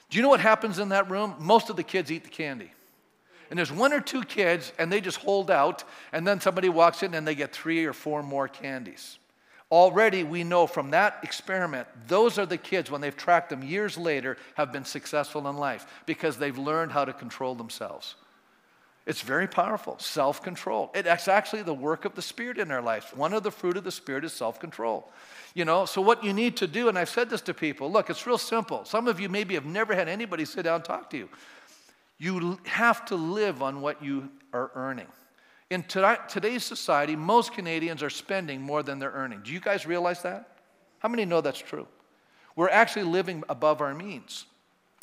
[0.10, 1.36] Do you know what happens in that room?
[1.40, 2.72] Most of the kids eat the candy.
[3.50, 5.84] And there's one or two kids, and they just hold out,
[6.14, 9.18] and then somebody walks in and they get three or four more candies.
[9.72, 13.98] Already, we know from that experiment, those are the kids, when they've tracked them years
[13.98, 18.16] later, have been successful in life because they've learned how to control themselves.
[19.06, 20.92] It's very powerful, self control.
[20.94, 23.08] It's actually the work of the Spirit in our lives.
[23.16, 25.12] One of the fruit of the Spirit is self control.
[25.56, 28.10] You know, so what you need to do, and I've said this to people look,
[28.10, 28.86] it's real simple.
[28.86, 31.30] Some of you maybe have never had anybody sit down and talk to you.
[32.20, 35.08] You have to live on what you are earning.
[35.70, 39.42] In today's society, most Canadians are spending more than they're earning.
[39.44, 40.58] Do you guys realize that?
[41.00, 41.88] How many know that's true?
[42.56, 44.46] We're actually living above our means.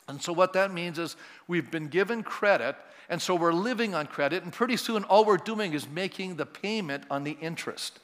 [0.09, 1.17] And so, what that means is
[1.49, 2.77] we've been given credit,
[3.09, 6.47] and so we're living on credit, and pretty soon all we're doing is making the
[6.47, 7.99] payment on the interest.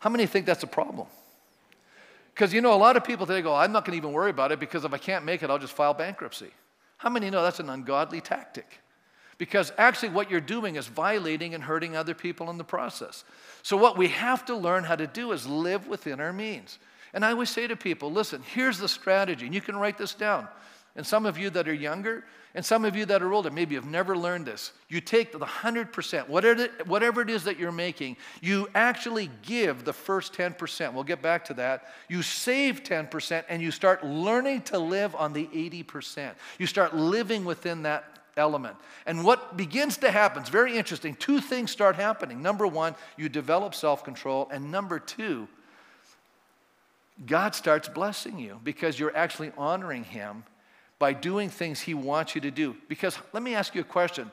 [0.00, 1.06] How many think that's a problem?
[2.34, 4.30] Because you know, a lot of people today go, I'm not going to even worry
[4.30, 6.50] about it because if I can't make it, I'll just file bankruptcy.
[7.00, 8.80] How many know that's an ungodly tactic?
[9.40, 13.24] because actually what you're doing is violating and hurting other people in the process.
[13.62, 16.78] So, what we have to learn how to do is live within our means.
[17.14, 20.12] And I always say to people, listen, here's the strategy, and you can write this
[20.12, 20.46] down.
[20.96, 22.24] And some of you that are younger,
[22.54, 24.72] and some of you that are older, maybe have never learned this.
[24.88, 30.32] You take the 100%, whatever it, is that you're making, you actually give the first
[30.32, 30.92] 10%.
[30.92, 31.84] We'll get back to that.
[32.08, 36.32] You save 10%, and you start learning to live on the 80%.
[36.58, 38.76] You start living within that element.
[39.06, 41.14] And what begins to happen, it's very interesting.
[41.14, 42.42] Two things start happening.
[42.42, 44.48] Number one, you develop self control.
[44.50, 45.46] And number two,
[47.26, 50.42] God starts blessing you because you're actually honoring Him
[51.00, 52.76] by doing things He wants you to do.
[52.86, 54.30] Because let me ask you a question.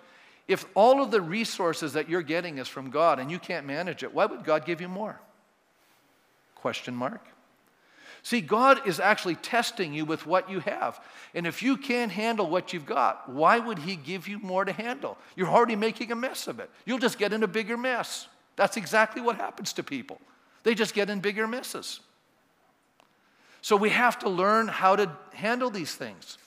[0.47, 4.03] If all of the resources that you're getting is from God and you can't manage
[4.03, 5.19] it, why would God give you more?
[6.55, 7.25] Question mark.
[8.21, 10.99] See, God is actually testing you with what you have.
[11.33, 14.73] And if you can't handle what you've got, why would He give you more to
[14.73, 15.17] handle?
[15.35, 16.69] You're already making a mess of it.
[16.85, 18.27] You'll just get in a bigger mess.
[18.57, 20.19] That's exactly what happens to people.
[20.63, 22.01] They just get in bigger messes.
[23.61, 26.37] So we have to learn how to handle these things.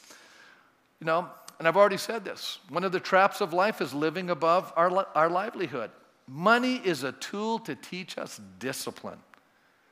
[1.01, 4.31] You know, and I've already said this one of the traps of life is living
[4.31, 5.91] above our, our livelihood.
[6.27, 9.19] Money is a tool to teach us discipline.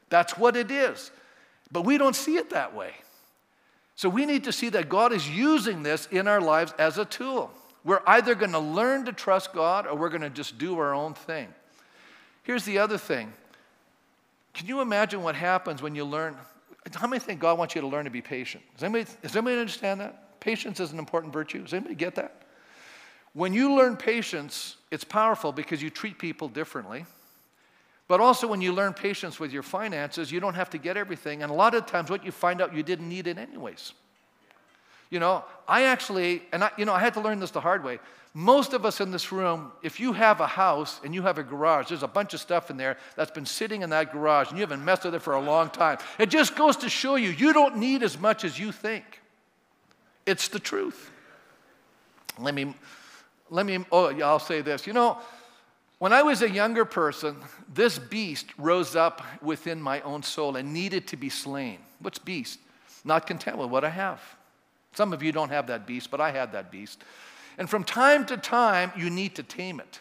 [0.08, 1.10] That's what it is.
[1.70, 2.92] But we don't see it that way.
[3.96, 7.04] So we need to see that God is using this in our lives as a
[7.04, 7.50] tool.
[7.84, 10.94] We're either going to learn to trust God or we're going to just do our
[10.94, 11.48] own thing.
[12.44, 13.32] Here's the other thing.
[14.54, 16.36] Can you imagine what happens when you learn?
[16.94, 18.62] How many think God wants you to learn to be patient?
[18.74, 20.27] Does anybody, does anybody understand that?
[20.40, 21.62] Patience is an important virtue.
[21.62, 22.42] Does anybody get that?
[23.33, 27.05] When you learn patience, it's powerful because you treat people differently.
[28.09, 31.42] But also, when you learn patience with your finances, you don't have to get everything.
[31.42, 33.92] And a lot of times, what you find out, you didn't need it anyways.
[35.11, 37.85] You know, I actually, and I, you know, I had to learn this the hard
[37.85, 37.98] way.
[38.35, 41.42] Most of us in this room, if you have a house and you have a
[41.42, 44.59] garage, there's a bunch of stuff in there that's been sitting in that garage and
[44.59, 45.98] you haven't messed with it for a long time.
[46.18, 49.05] It just goes to show you, you don't need as much as you think.
[50.28, 51.10] It's the truth.
[52.38, 52.74] Let me,
[53.48, 54.86] let me, oh, I'll say this.
[54.86, 55.16] You know,
[56.00, 57.34] when I was a younger person,
[57.72, 61.78] this beast rose up within my own soul and needed to be slain.
[62.00, 62.60] What's beast?
[63.06, 64.20] Not content with what I have.
[64.92, 67.02] Some of you don't have that beast, but I had that beast.
[67.56, 70.00] And from time to time, you need to tame it.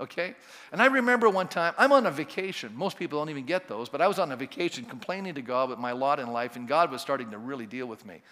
[0.00, 0.34] Okay?
[0.72, 2.72] And I remember one time, I'm on a vacation.
[2.74, 5.68] Most people don't even get those, but I was on a vacation complaining to God
[5.68, 8.22] with my lot in life, and God was starting to really deal with me.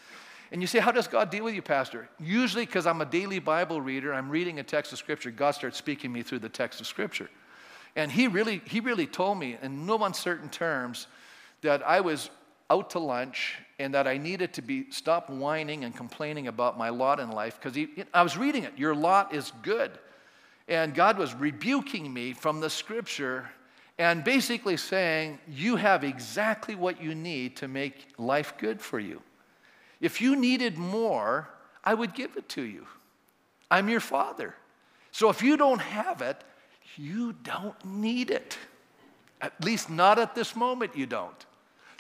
[0.51, 2.09] And you say, How does God deal with you, Pastor?
[2.19, 5.77] Usually, because I'm a daily Bible reader, I'm reading a text of Scripture, God starts
[5.77, 7.29] speaking me through the text of Scripture.
[7.97, 11.07] And He really, he really told me in no uncertain terms
[11.63, 12.31] that I was
[12.71, 16.89] out to lunch and that I needed to be stop whining and complaining about my
[16.89, 17.79] lot in life because
[18.13, 18.77] I was reading it.
[18.77, 19.93] Your lot is good.
[20.69, 23.49] And God was rebuking me from the scripture
[23.99, 29.23] and basically saying, You have exactly what you need to make life good for you.
[30.01, 31.49] If you needed more,
[31.83, 32.87] I would give it to you.
[33.71, 34.55] I'm your father.
[35.11, 36.43] So if you don't have it,
[36.97, 38.57] you don't need it.
[39.41, 41.47] At least not at this moment, you don't.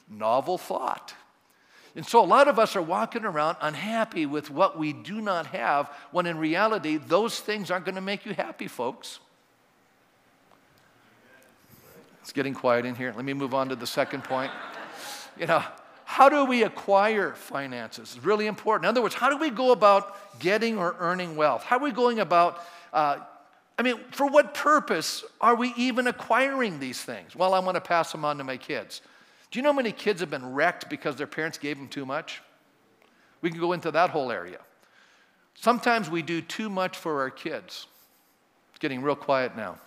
[0.08, 1.14] Novel thought.
[1.94, 5.46] And so a lot of us are walking around unhappy with what we do not
[5.46, 9.20] have, when in reality, those things aren't going to make you happy, folks.
[12.22, 13.12] It's getting quiet in here.
[13.16, 14.52] Let me move on to the second point.
[15.38, 15.64] You know,
[16.18, 18.16] how do we acquire finances?
[18.16, 18.86] It's really important.
[18.86, 21.62] In other words, how do we go about getting or earning wealth?
[21.62, 22.60] How are we going about,
[22.92, 23.18] uh,
[23.78, 27.36] I mean, for what purpose are we even acquiring these things?
[27.36, 29.00] Well, I want to pass them on to my kids.
[29.52, 32.04] Do you know how many kids have been wrecked because their parents gave them too
[32.04, 32.42] much?
[33.40, 34.58] We can go into that whole area.
[35.54, 37.86] Sometimes we do too much for our kids.
[38.70, 39.78] It's getting real quiet now.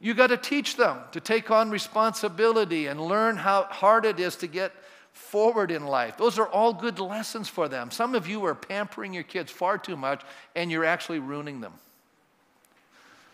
[0.00, 4.34] You got to teach them to take on responsibility and learn how hard it is
[4.38, 4.72] to get
[5.14, 6.16] forward in life.
[6.18, 7.90] Those are all good lessons for them.
[7.90, 10.22] Some of you are pampering your kids far too much
[10.54, 11.72] and you're actually ruining them.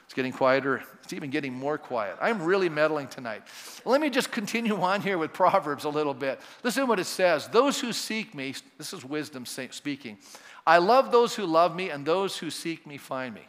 [0.05, 0.83] It's getting quieter.
[1.03, 2.16] It's even getting more quiet.
[2.21, 3.43] I'm really meddling tonight.
[3.85, 6.40] Let me just continue on here with Proverbs a little bit.
[6.62, 10.19] Listen to what it says Those who seek me, this is wisdom speaking.
[10.66, 13.43] I love those who love me, and those who seek me find me.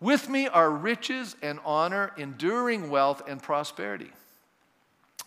[0.00, 4.10] With me are riches and honor, enduring wealth and prosperity.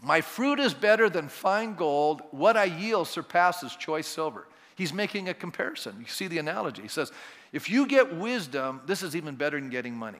[0.01, 2.21] My fruit is better than fine gold.
[2.31, 4.47] What I yield surpasses choice silver.
[4.75, 5.95] He's making a comparison.
[5.99, 6.81] You see the analogy.
[6.81, 7.11] He says,
[7.53, 10.19] if you get wisdom, this is even better than getting money.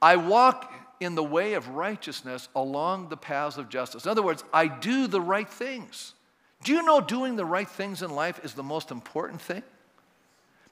[0.00, 4.04] I walk in the way of righteousness along the paths of justice.
[4.04, 6.14] In other words, I do the right things.
[6.62, 9.62] Do you know doing the right things in life is the most important thing?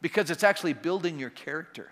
[0.01, 1.91] Because it's actually building your character.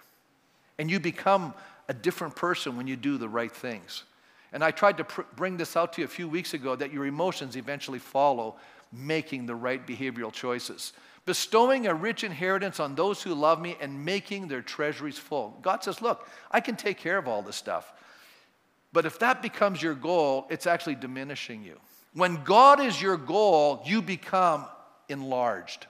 [0.79, 1.55] And you become
[1.89, 4.05] a different person when you do the right things.
[4.53, 6.93] And I tried to pr- bring this out to you a few weeks ago that
[6.93, 8.57] your emotions eventually follow
[8.93, 10.93] making the right behavioral choices.
[11.25, 15.59] Bestowing a rich inheritance on those who love me and making their treasuries full.
[15.63, 17.93] God says, Look, I can take care of all this stuff.
[18.93, 21.79] But if that becomes your goal, it's actually diminishing you.
[22.13, 24.67] When God is your goal, you become
[25.09, 25.87] enlarged.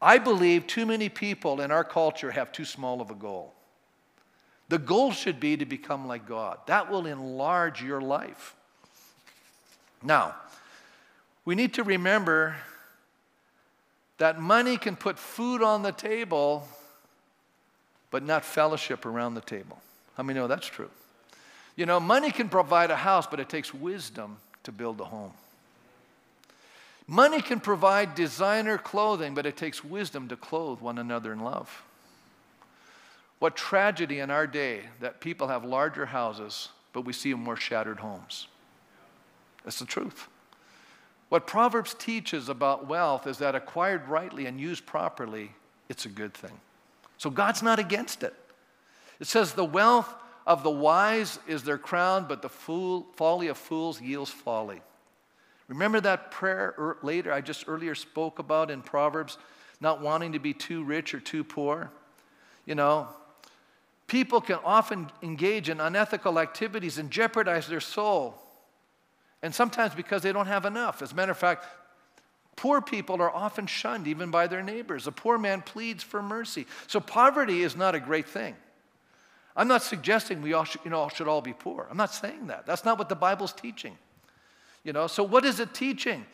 [0.00, 3.54] I believe too many people in our culture have too small of a goal.
[4.68, 6.58] The goal should be to become like God.
[6.66, 8.54] That will enlarge your life.
[10.02, 10.34] Now,
[11.44, 12.56] we need to remember
[14.18, 16.68] that money can put food on the table,
[18.10, 19.80] but not fellowship around the table.
[20.16, 20.90] How many know that's true?
[21.76, 25.32] You know, money can provide a house, but it takes wisdom to build a home.
[27.06, 31.82] Money can provide designer clothing, but it takes wisdom to clothe one another in love.
[33.38, 38.00] What tragedy in our day that people have larger houses, but we see more shattered
[38.00, 38.48] homes.
[39.64, 40.28] That's the truth.
[41.28, 45.52] What Proverbs teaches about wealth is that acquired rightly and used properly,
[45.88, 46.58] it's a good thing.
[47.18, 48.34] So God's not against it.
[49.20, 50.12] It says, The wealth
[50.46, 54.80] of the wise is their crown, but the fool, folly of fools yields folly.
[55.68, 59.36] Remember that prayer er, later I just earlier spoke about in Proverbs,
[59.80, 61.90] not wanting to be too rich or too poor?
[62.64, 63.08] You know,
[64.08, 68.34] people can often engage in unethical activities and jeopardize their soul
[69.42, 71.00] and sometimes because they don't have enough.
[71.02, 71.64] As a matter of fact,
[72.56, 75.06] poor people are often shunned even by their neighbors.
[75.06, 76.66] A poor man pleads for mercy.
[76.88, 78.56] So poverty is not a great thing.
[79.56, 81.86] I'm not suggesting we all should, you know, should all be poor.
[81.90, 82.66] I'm not saying that.
[82.66, 83.96] That's not what the Bible's teaching.
[84.84, 86.24] You know, so what is it teaching?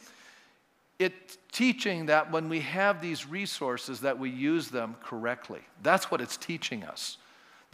[0.98, 5.60] It's teaching that when we have these resources that we use them correctly.
[5.82, 7.16] That's what it's teaching us.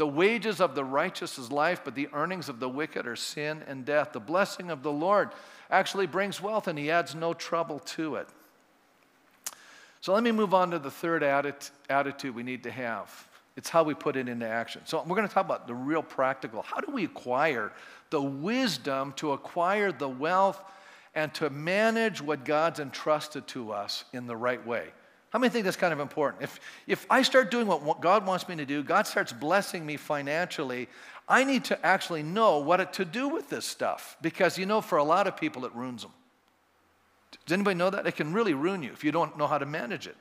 [0.01, 3.63] The wages of the righteous is life, but the earnings of the wicked are sin
[3.69, 4.13] and death.
[4.15, 5.29] The blessing of the Lord
[5.71, 8.27] actually brings wealth, and He adds no trouble to it.
[10.01, 13.29] So let me move on to the third attitude we need to have.
[13.59, 14.81] It's how we put it into action.
[14.87, 16.63] So we're going to talk about the real practical.
[16.63, 17.71] How do we acquire
[18.09, 20.63] the wisdom to acquire the wealth
[21.15, 24.93] and to manage what God's entrusted to us in the right way?
[25.31, 26.43] How many think that's kind of important?
[26.43, 29.97] If, if I start doing what God wants me to do, God starts blessing me
[29.97, 30.89] financially,
[31.29, 34.17] I need to actually know what to do with this stuff.
[34.21, 36.11] Because, you know, for a lot of people, it ruins them.
[37.47, 38.07] Does anybody know that?
[38.07, 40.17] It can really ruin you if you don't know how to manage it.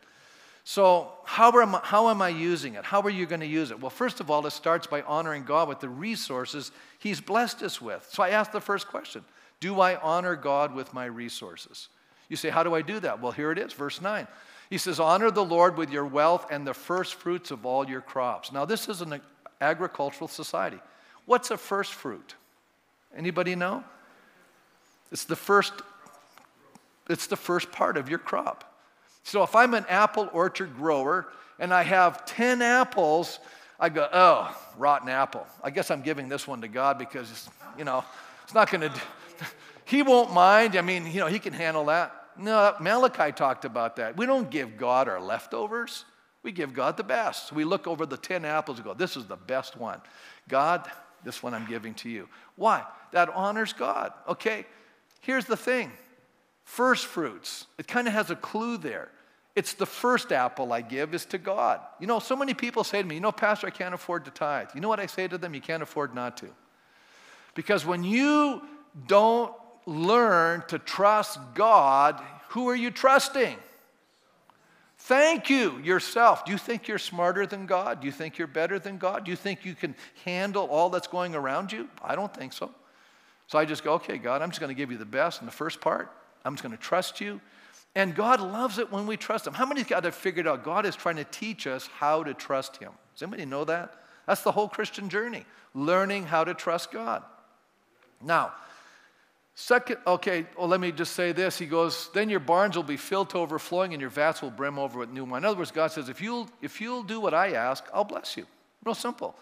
[0.63, 2.83] So, how am, I, how am I using it?
[2.83, 3.81] How are you going to use it?
[3.81, 7.81] Well, first of all, it starts by honoring God with the resources He's blessed us
[7.81, 8.07] with.
[8.11, 9.25] So, I ask the first question
[9.59, 11.87] Do I honor God with my resources?
[12.27, 13.19] You say, How do I do that?
[13.19, 14.27] Well, here it is, verse 9.
[14.69, 18.01] He says, Honor the Lord with your wealth and the first fruits of all your
[18.01, 18.51] crops.
[18.51, 19.19] Now, this is an
[19.59, 20.79] agricultural society.
[21.25, 22.35] What's a first fruit?
[23.15, 23.83] Anybody know?
[25.11, 25.73] It's the first
[27.09, 28.71] it's the first part of your crop.
[29.23, 33.39] So if I'm an apple orchard grower and I have 10 apples,
[33.79, 35.47] I go, "Oh, rotten apple.
[35.63, 38.03] I guess I'm giving this one to God because you know,
[38.43, 39.01] it's not going to
[39.85, 40.75] he won't mind.
[40.75, 42.18] I mean, you know, he can handle that.
[42.39, 44.15] No, Malachi talked about that.
[44.15, 46.05] We don't give God our leftovers.
[46.41, 47.51] We give God the best.
[47.51, 50.01] We look over the 10 apples and go, This is the best one.
[50.47, 50.89] God,
[51.23, 52.29] this one I'm giving to you.
[52.55, 52.85] Why?
[53.11, 54.13] That honors God.
[54.27, 54.65] Okay,
[55.21, 55.91] here's the thing
[56.63, 59.09] first fruits, it kind of has a clue there.
[59.55, 61.81] It's the first apple I give is to God.
[61.99, 64.31] You know, so many people say to me, You know, Pastor, I can't afford to
[64.31, 64.69] tithe.
[64.73, 65.53] You know what I say to them?
[65.53, 66.47] You can't afford not to.
[67.55, 68.61] Because when you
[69.07, 69.53] don't
[69.89, 73.57] learn to trust God, who are you trusting?
[74.97, 76.45] Thank you, yourself.
[76.45, 78.01] Do you think you're smarter than God?
[78.01, 79.25] Do you think you're better than God?
[79.25, 81.89] Do you think you can handle all that's going around you?
[82.03, 82.69] I don't think so.
[83.47, 85.45] So I just go, okay, God, I'm just going to give you the best in
[85.45, 86.11] the first part.
[86.45, 87.41] I'm just going to trust you.
[87.95, 89.53] And God loves it when we trust Him.
[89.53, 90.63] How many got it figured out?
[90.63, 92.91] God is trying to teach us how to trust Him.
[93.15, 93.95] Does anybody know that?
[94.27, 97.23] That's the whole Christian journey, learning how to trust God.
[98.21, 98.53] Now,
[99.61, 101.59] Second, okay, well, let me just say this.
[101.59, 104.79] He goes, then your barns will be filled to overflowing and your vats will brim
[104.79, 105.39] over with new wine.
[105.39, 108.37] In other words, God says, if you'll, if you'll do what I ask, I'll bless
[108.37, 108.45] you.
[108.85, 109.35] Real simple.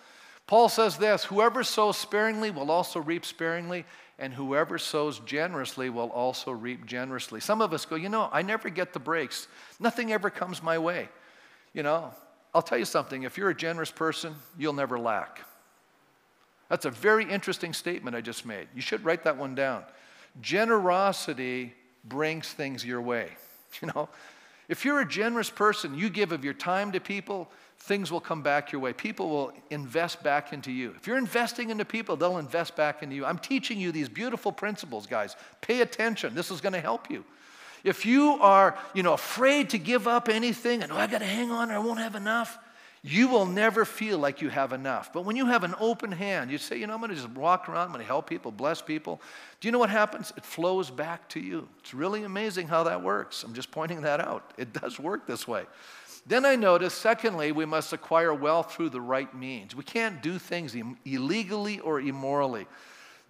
[0.47, 3.85] Paul says this whoever sows sparingly will also reap sparingly,
[4.17, 7.39] and whoever sows generously will also reap generously.
[7.39, 9.47] Some of us go, you know, I never get the breaks.
[9.79, 11.09] Nothing ever comes my way.
[11.73, 12.11] You know,
[12.55, 15.41] I'll tell you something if you're a generous person, you'll never lack.
[16.69, 18.67] That's a very interesting statement I just made.
[18.73, 19.83] You should write that one down.
[20.41, 21.73] Generosity
[22.03, 23.29] brings things your way.
[23.81, 24.09] You know,
[24.69, 27.47] if you're a generous person, you give of your time to people,
[27.79, 28.91] things will come back your way.
[28.91, 30.93] People will invest back into you.
[30.97, 33.25] If you're investing into people, they'll invest back into you.
[33.25, 35.35] I'm teaching you these beautiful principles, guys.
[35.61, 36.33] Pay attention.
[36.33, 37.23] This is going to help you.
[37.83, 41.25] If you are, you know, afraid to give up anything and oh, I got to
[41.25, 42.57] hang on or I won't have enough,
[43.09, 45.13] you will never feel like you have enough.
[45.13, 47.29] But when you have an open hand, you say, you know, I'm going to just
[47.29, 49.21] walk around, I'm going to help people, bless people.
[49.59, 50.33] Do you know what happens?
[50.35, 51.67] It flows back to you.
[51.79, 53.43] It's really amazing how that works.
[53.43, 54.51] I'm just pointing that out.
[54.57, 55.65] It does work this way.
[56.25, 59.73] Then I notice, secondly, we must acquire wealth through the right means.
[59.73, 62.67] We can't do things illegally or immorally.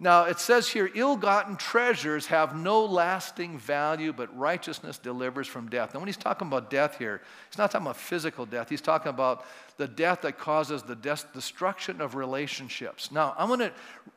[0.00, 5.68] Now, it says here, ill gotten treasures have no lasting value, but righteousness delivers from
[5.68, 5.92] death.
[5.92, 7.20] And when he's talking about death here,
[7.50, 8.68] he's not talking about physical death.
[8.68, 9.44] He's talking about
[9.76, 13.10] the death that causes the destruction of relationships.
[13.10, 13.72] Now, I'm going to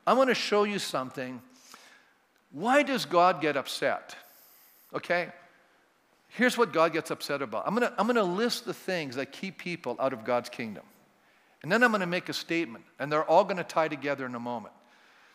[0.06, 1.42] I'm going to show you something.
[2.52, 4.16] Why does God get upset?
[4.94, 5.30] Okay?
[6.28, 7.66] Here's what God gets upset about.
[7.66, 10.50] I'm going to I'm going to list the things that keep people out of God's
[10.50, 10.84] kingdom.
[11.64, 14.28] And then I'm going to make a statement, and they're all going to tie together
[14.28, 14.74] in a moment.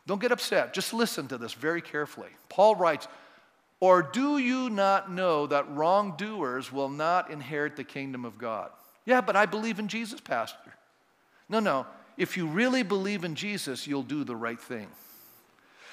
[0.07, 0.73] Don't get upset.
[0.73, 2.31] Just listen to this very carefully.
[2.49, 3.09] Paul writes,
[3.81, 8.71] Or do you not know that wrongdoers will not inherit the kingdom of God?
[9.05, 10.75] Yeah, but I believe in Jesus, Pastor.
[11.49, 11.87] No, no.
[12.17, 14.89] If you really believe in Jesus, you'll do the right thing.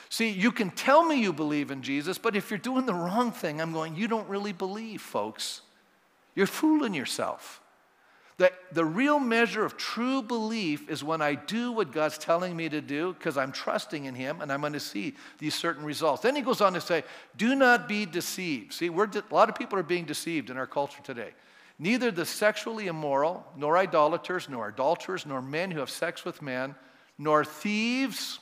[0.10, 3.32] See, you can tell me you believe in Jesus, but if you're doing the wrong
[3.32, 5.62] thing, I'm going, you don't really believe, folks.
[6.36, 7.63] You're fooling yourself.
[8.38, 12.68] The, the real measure of true belief is when I do what God's telling me
[12.70, 16.24] to do because I'm trusting in Him and I'm going to see these certain results.
[16.24, 17.04] Then he goes on to say,
[17.38, 18.74] Do not be deceived.
[18.74, 21.34] See, we're, a lot of people are being deceived in our culture today.
[21.78, 26.76] Neither the sexually immoral, nor idolaters, nor adulterers, nor men who have sex with men,
[27.18, 28.40] nor thieves.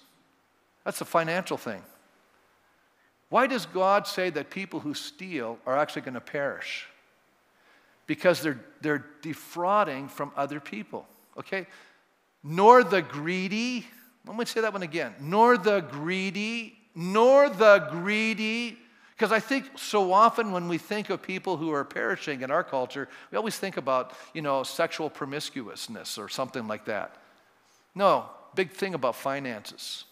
[0.86, 1.82] That's a financial thing.
[3.30, 6.88] Why does God say that people who steal are actually going to perish?
[8.12, 11.07] Because they're, they're defrauding from other people.
[11.38, 11.66] Okay?
[12.43, 13.86] Nor the greedy,
[14.28, 15.14] let me say that one again.
[15.22, 18.78] Nor the greedy, nor the greedy.
[19.12, 22.66] Because I think so often when we think of people who are perishing in our
[22.66, 27.16] culture, we always think about, you know, sexual promiscuousness or something like that.
[27.95, 30.03] No, big thing about finances.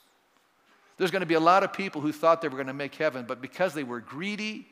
[0.98, 2.96] There's going to be a lot of people who thought they were going to make
[2.96, 4.69] heaven, but because they were greedy,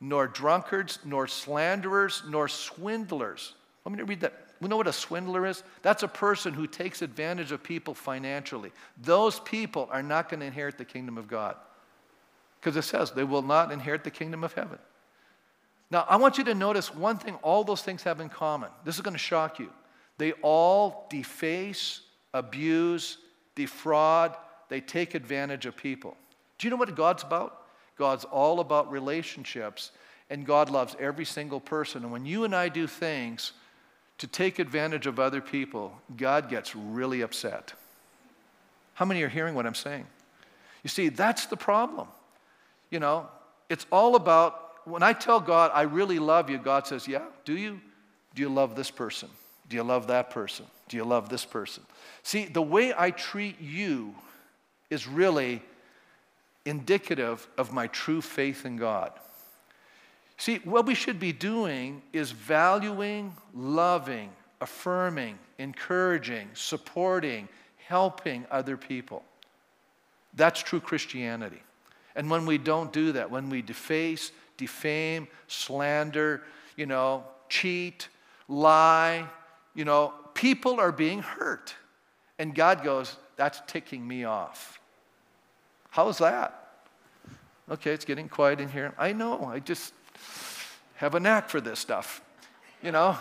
[0.00, 3.54] nor drunkards, nor slanderers, nor swindlers.
[3.84, 4.46] Let me read that.
[4.60, 5.62] We know what a swindler is?
[5.82, 8.72] That's a person who takes advantage of people financially.
[9.02, 11.56] Those people are not going to inherit the kingdom of God.
[12.60, 14.78] Because it says they will not inherit the kingdom of heaven.
[15.90, 18.70] Now, I want you to notice one thing all those things have in common.
[18.84, 19.70] This is going to shock you.
[20.18, 22.00] They all deface,
[22.32, 23.18] abuse,
[23.54, 24.36] defraud,
[24.68, 26.16] they take advantage of people.
[26.58, 27.65] Do you know what God's about?
[27.96, 29.92] God's all about relationships.
[30.28, 32.02] And God loves every single person.
[32.02, 33.52] And when you and I do things
[34.18, 37.74] to take advantage of other people, God gets really upset.
[38.94, 40.06] How many are hearing what I'm saying?
[40.82, 42.08] You see, that's the problem.
[42.90, 43.28] You know,
[43.68, 47.56] it's all about when I tell God, I really love you, God says, Yeah, do
[47.56, 47.80] you?
[48.34, 49.28] Do you love this person?
[49.68, 50.66] Do you love that person?
[50.88, 51.82] Do you love this person?
[52.22, 54.14] See, the way I treat you
[54.90, 55.62] is really
[56.66, 59.12] indicative of my true faith in God.
[60.36, 67.48] See, what we should be doing is valuing, loving, affirming, encouraging, supporting,
[67.86, 69.22] helping other people.
[70.34, 71.62] That's true Christianity.
[72.14, 76.42] And when we don't do that, when we deface, defame, slander,
[76.76, 78.08] you know, cheat,
[78.48, 79.26] lie,
[79.74, 81.74] you know, people are being hurt.
[82.38, 84.80] And God goes, that's ticking me off.
[85.96, 86.74] How's that?
[87.70, 88.92] Okay, it's getting quiet in here.
[88.98, 89.94] I know, I just
[90.96, 92.20] have a knack for this stuff.
[92.82, 93.16] You know,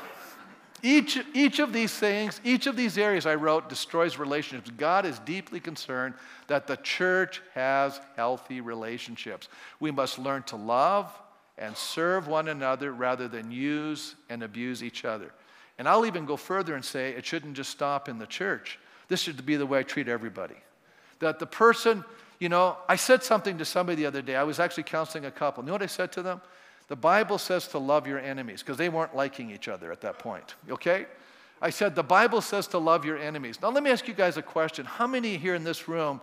[0.83, 4.69] each, each of these things, each of these areas I wrote destroys relationships.
[4.75, 6.15] God is deeply concerned
[6.47, 9.47] that the church has healthy relationships.
[9.79, 11.17] We must learn to love
[11.57, 15.31] and serve one another rather than use and abuse each other.
[15.79, 18.79] And I'll even go further and say it shouldn't just stop in the church.
[19.07, 20.57] This should be the way I treat everybody.
[21.19, 22.03] That the person,
[22.39, 24.35] you know, I said something to somebody the other day.
[24.35, 25.63] I was actually counseling a couple.
[25.63, 26.41] You know what I said to them?
[26.87, 30.19] The Bible says to love your enemies because they weren't liking each other at that
[30.19, 30.55] point.
[30.69, 31.05] Okay?
[31.61, 33.59] I said, the Bible says to love your enemies.
[33.61, 34.85] Now, let me ask you guys a question.
[34.85, 36.21] How many here in this room,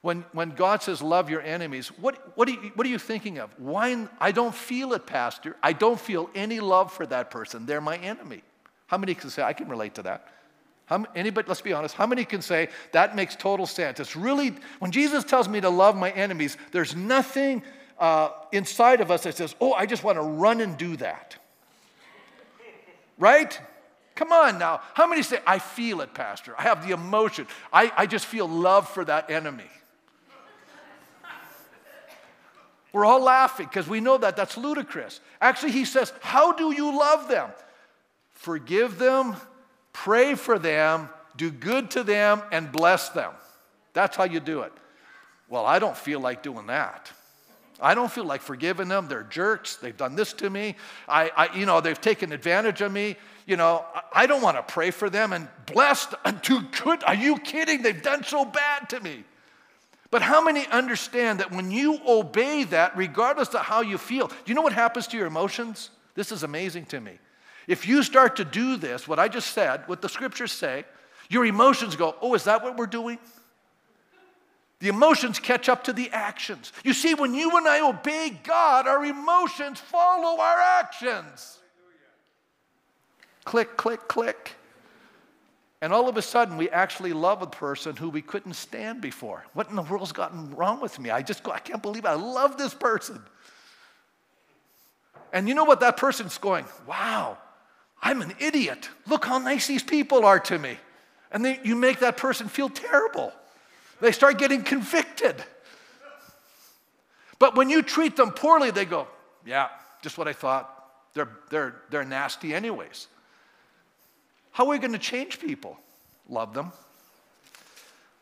[0.00, 3.38] when, when God says love your enemies, what, what, are you, what are you thinking
[3.38, 3.50] of?
[3.58, 4.08] Why?
[4.20, 5.56] I don't feel it, Pastor.
[5.62, 7.66] I don't feel any love for that person.
[7.66, 8.42] They're my enemy.
[8.86, 10.28] How many can say, I can relate to that?
[10.88, 14.00] How, anybody, let's be honest, how many can say that makes total sense?
[14.00, 17.62] It's really, when Jesus tells me to love my enemies, there's nothing
[17.98, 21.36] uh, inside of us that says, oh, I just want to run and do that.
[23.18, 23.60] Right?
[24.14, 24.80] Come on now.
[24.94, 26.54] How many say, I feel it, Pastor?
[26.58, 27.46] I have the emotion.
[27.70, 29.70] I, I just feel love for that enemy.
[32.92, 35.20] We're all laughing because we know that that's ludicrous.
[35.40, 37.50] Actually, he says, How do you love them?
[38.32, 39.36] Forgive them,
[40.04, 43.32] pray for them, do good to them, and bless them.
[43.94, 44.72] That's how you do it.
[45.48, 47.10] Well, I don't feel like doing that.
[47.80, 49.08] I don't feel like forgiving them.
[49.08, 49.76] They're jerks.
[49.76, 50.76] They've done this to me.
[51.08, 53.16] I, I you know, they've taken advantage of me.
[53.46, 57.02] You know, I don't want to pray for them and bless and too good.
[57.04, 57.82] Are you kidding?
[57.82, 59.24] They've done so bad to me.
[60.10, 64.34] But how many understand that when you obey that, regardless of how you feel, do
[64.46, 65.90] you know what happens to your emotions?
[66.14, 67.18] This is amazing to me.
[67.68, 70.84] If you start to do this, what I just said, what the scriptures say,
[71.28, 73.18] your emotions go, Oh, is that what we're doing?
[74.80, 76.72] The emotions catch up to the actions.
[76.82, 81.58] You see, when you and I obey God, our emotions follow our actions.
[83.44, 84.52] Click, click, click.
[85.80, 89.44] And all of a sudden, we actually love a person who we couldn't stand before.
[89.52, 91.10] What in the world's gotten wrong with me?
[91.10, 92.08] I just go, I can't believe it.
[92.08, 93.20] I love this person.
[95.32, 95.80] And you know what?
[95.80, 97.36] That person's going, wow,
[98.02, 98.88] I'm an idiot.
[99.06, 100.78] Look how nice these people are to me.
[101.30, 103.32] And they, you make that person feel terrible.
[104.00, 105.36] They start getting convicted.
[107.38, 109.08] But when you treat them poorly, they go,
[109.44, 109.68] Yeah,
[110.02, 110.74] just what I thought.
[111.14, 113.08] They're, they're, they're nasty, anyways.
[114.52, 115.78] How are we going to change people?
[116.28, 116.72] Love them.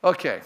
[0.03, 0.41] Okay.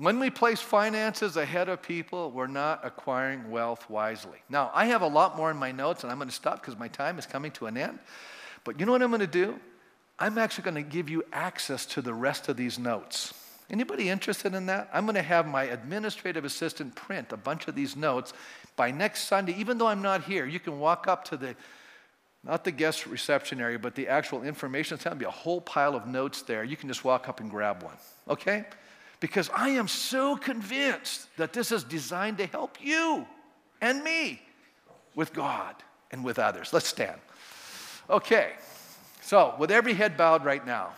[0.00, 4.38] When we place finances ahead of people, we're not acquiring wealth wisely.
[4.48, 6.78] Now, I have a lot more in my notes, and I'm going to stop because
[6.78, 7.98] my time is coming to an end.
[8.64, 9.60] But you know what I'm going to do?
[10.18, 13.34] I'm actually going to give you access to the rest of these notes.
[13.68, 14.88] Anybody interested in that?
[14.90, 18.32] I'm going to have my administrative assistant print a bunch of these notes
[18.76, 19.52] by next Sunday.
[19.58, 21.54] Even though I'm not here, you can walk up to the
[22.42, 25.10] not the guest reception area, but the actual information center.
[25.10, 26.64] There'll be a whole pile of notes there.
[26.64, 27.96] You can just walk up and grab one,
[28.30, 28.64] okay?
[29.20, 33.26] Because I am so convinced that this is designed to help you
[33.80, 34.40] and me
[35.14, 35.74] with God
[36.10, 36.72] and with others.
[36.72, 37.20] Let's stand.
[38.08, 38.52] Okay.
[39.22, 40.90] So, with every head bowed right now,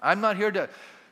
[0.00, 0.68] I'm not here to,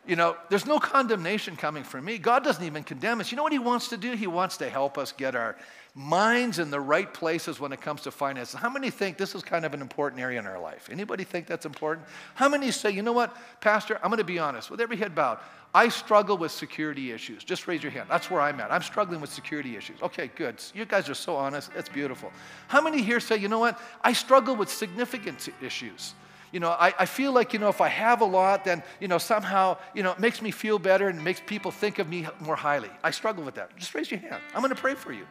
[0.06, 2.18] you know, there's no condemnation coming from me.
[2.18, 3.32] God doesn't even condemn us.
[3.32, 4.12] You know what He wants to do?
[4.12, 5.56] He wants to help us get our
[5.94, 8.58] minds in the right places when it comes to finances.
[8.58, 10.88] How many think this is kind of an important area in our life?
[10.90, 12.06] Anybody think that's important?
[12.34, 15.14] How many say, you know what, Pastor, I'm going to be honest, with every head
[15.14, 15.38] bowed,
[15.74, 17.44] I struggle with security issues.
[17.44, 18.08] Just raise your hand.
[18.10, 18.72] That's where I'm at.
[18.72, 20.00] I'm struggling with security issues.
[20.02, 20.62] Okay, good.
[20.74, 21.72] You guys are so honest.
[21.74, 22.30] That's beautiful.
[22.68, 23.78] How many here say, you know what?
[24.02, 26.14] I struggle with significance issues.
[26.52, 29.08] You know, I, I feel like, you know, if I have a lot, then, you
[29.08, 32.26] know, somehow, you know, it makes me feel better and makes people think of me
[32.40, 32.90] more highly.
[33.02, 33.74] I struggle with that.
[33.78, 34.42] Just raise your hand.
[34.54, 35.26] I'm going to pray for you.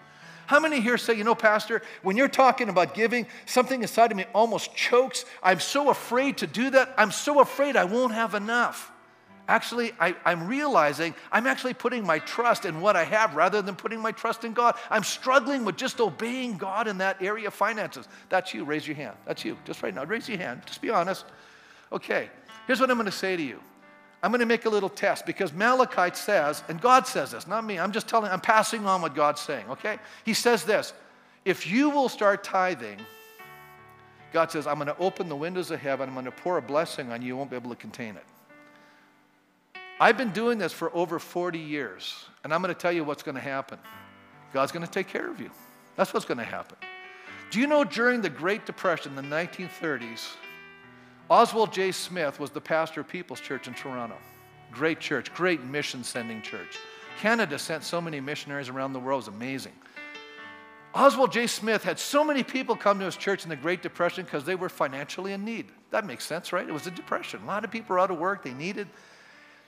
[0.48, 4.18] How many here say, you know, Pastor, when you're talking about giving, something inside of
[4.18, 5.26] me almost chokes.
[5.42, 6.94] I'm so afraid to do that.
[6.98, 8.92] I'm so afraid I won't have enough.
[9.48, 13.76] Actually, I, am realizing I'm actually putting my trust in what I have rather than
[13.76, 14.76] putting my trust in God.
[14.89, 18.08] I'm struggling with just obeying God in that area of finances.
[18.30, 18.64] That's you.
[18.64, 19.18] Raise your hand.
[19.26, 19.58] That's you.
[19.66, 20.06] Just right now.
[20.06, 20.62] Raise your hand.
[20.66, 21.26] Just be honest.
[21.92, 22.30] Okay.
[22.68, 23.60] Here's what I'm going to say to you.
[24.24, 27.65] I'm going to make a little test because Malachi says, and God says this, not
[27.65, 27.80] me.
[27.80, 29.97] I'm just telling, I'm passing on what God's saying, okay?
[30.24, 30.93] He says this
[31.43, 32.99] if you will start tithing,
[34.32, 36.61] God says, I'm going to open the windows of heaven, I'm going to pour a
[36.61, 38.24] blessing on you, you won't be able to contain it.
[39.99, 43.24] I've been doing this for over 40 years, and I'm going to tell you what's
[43.24, 43.80] going to happen.
[44.53, 45.51] God's going to take care of you.
[45.95, 46.78] That's what's going to happen.
[47.51, 50.30] Do you know during the Great Depression, the 1930s,
[51.32, 51.93] Oswald J.
[51.93, 54.17] Smith was the pastor of People's Church in Toronto.
[54.69, 56.77] Great church, great mission sending church.
[57.21, 59.71] Canada sent so many missionaries around the world, it was amazing.
[60.93, 61.47] Oswald J.
[61.47, 64.55] Smith had so many people come to his church in the Great Depression because they
[64.55, 65.67] were financially in need.
[65.91, 66.67] That makes sense, right?
[66.67, 67.39] It was a depression.
[67.43, 68.89] A lot of people were out of work, they needed.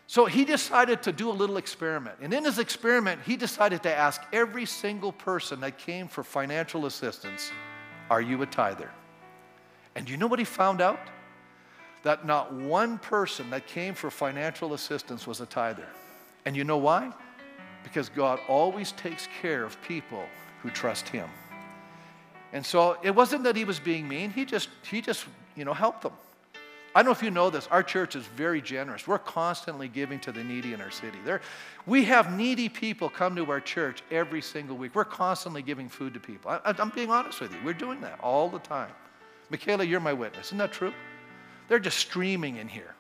[0.06, 2.18] So he decided to do a little experiment.
[2.22, 6.88] And in his experiment, he decided to ask every single person that came for financial
[6.88, 7.54] assistance,
[8.10, 8.92] Are you a tither?
[9.96, 11.00] And you know what he found out?
[12.04, 15.88] That not one person that came for financial assistance was a tither.
[16.46, 17.12] And you know why?
[17.84, 20.26] Because God always takes care of people
[20.62, 21.30] who trust Him.
[22.52, 25.26] And so it wasn't that He was being mean, He just, he just
[25.56, 26.14] you know, helped them.
[26.96, 29.08] I don't know if you know this, our church is very generous.
[29.08, 31.18] We're constantly giving to the needy in our city.
[31.26, 31.42] There,
[31.88, 34.94] we have needy people come to our church every single week.
[34.94, 36.52] We're constantly giving food to people.
[36.52, 37.58] I, I'm being honest with you.
[37.66, 38.92] We're doing that all the time.
[39.50, 40.48] Michaela, you're my witness.
[40.48, 40.94] Isn't that true?
[41.68, 42.96] They're just streaming in here.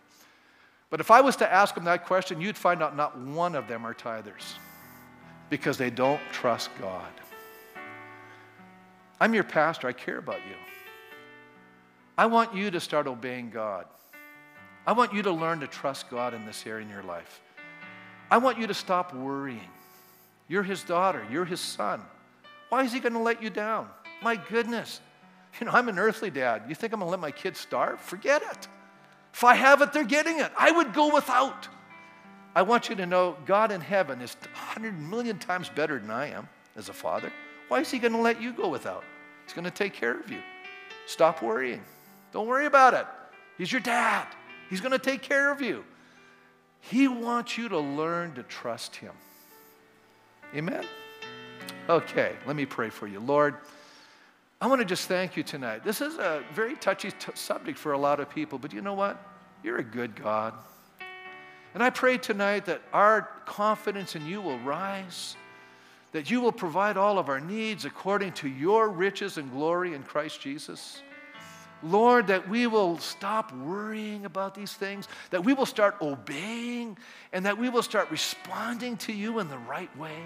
[0.90, 3.68] But if I was to ask them that question, you'd find out not one of
[3.68, 4.54] them are tithers
[5.50, 7.12] because they don't trust God.
[9.20, 9.88] I'm your pastor.
[9.88, 10.56] I care about you.
[12.18, 13.86] I want you to start obeying God.
[14.86, 17.42] I want you to learn to trust God in this area in your life.
[18.30, 19.70] I want you to stop worrying.
[20.48, 22.02] You're his daughter, you're his son.
[22.70, 23.88] Why is he going to let you down?
[24.22, 25.00] My goodness,
[25.60, 26.64] you know, I'm an earthly dad.
[26.68, 28.00] You think I'm going to let my kids starve?
[28.00, 28.68] Forget it.
[29.34, 30.52] If I have it, they're getting it.
[30.58, 31.68] I would go without.
[32.56, 36.30] I want you to know God in heaven is 100 million times better than I
[36.30, 37.32] am as a father.
[37.68, 39.04] Why is He going to let you go without?
[39.44, 40.40] He's going to take care of you.
[41.08, 41.82] Stop worrying.
[42.32, 43.06] Don't worry about it.
[43.58, 44.28] He's your dad,
[44.70, 45.84] He's going to take care of you.
[46.80, 49.14] He wants you to learn to trust Him.
[50.56, 50.86] Amen?
[51.90, 53.20] Okay, let me pray for you.
[53.20, 53.56] Lord,
[54.64, 55.84] I want to just thank you tonight.
[55.84, 58.94] This is a very touchy t- subject for a lot of people, but you know
[58.94, 59.22] what?
[59.62, 60.54] You're a good God.
[61.74, 65.36] And I pray tonight that our confidence in you will rise,
[66.14, 70.02] that you will provide all of our needs according to your riches and glory in
[70.02, 71.02] Christ Jesus.
[71.84, 76.98] Lord, that we will stop worrying about these things, that we will start obeying,
[77.34, 80.24] and that we will start responding to you in the right way.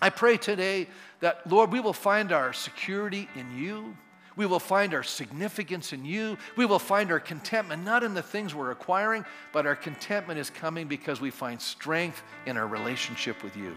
[0.00, 0.88] I pray today
[1.20, 3.96] that, Lord, we will find our security in you.
[4.36, 6.36] We will find our significance in you.
[6.56, 10.50] We will find our contentment not in the things we're acquiring, but our contentment is
[10.50, 13.74] coming because we find strength in our relationship with you.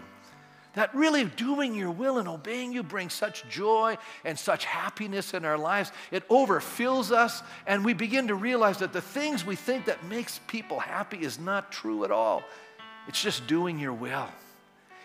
[0.74, 5.44] That really doing your will and obeying you brings such joy and such happiness in
[5.44, 5.90] our lives.
[6.12, 10.38] It overfills us, and we begin to realize that the things we think that makes
[10.46, 12.44] people happy is not true at all.
[13.08, 14.28] It's just doing your will.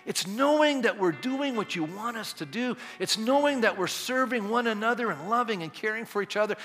[0.05, 2.77] It's knowing that we're doing what you want us to do.
[2.99, 6.55] It's knowing that we're serving one another and loving and caring for each other.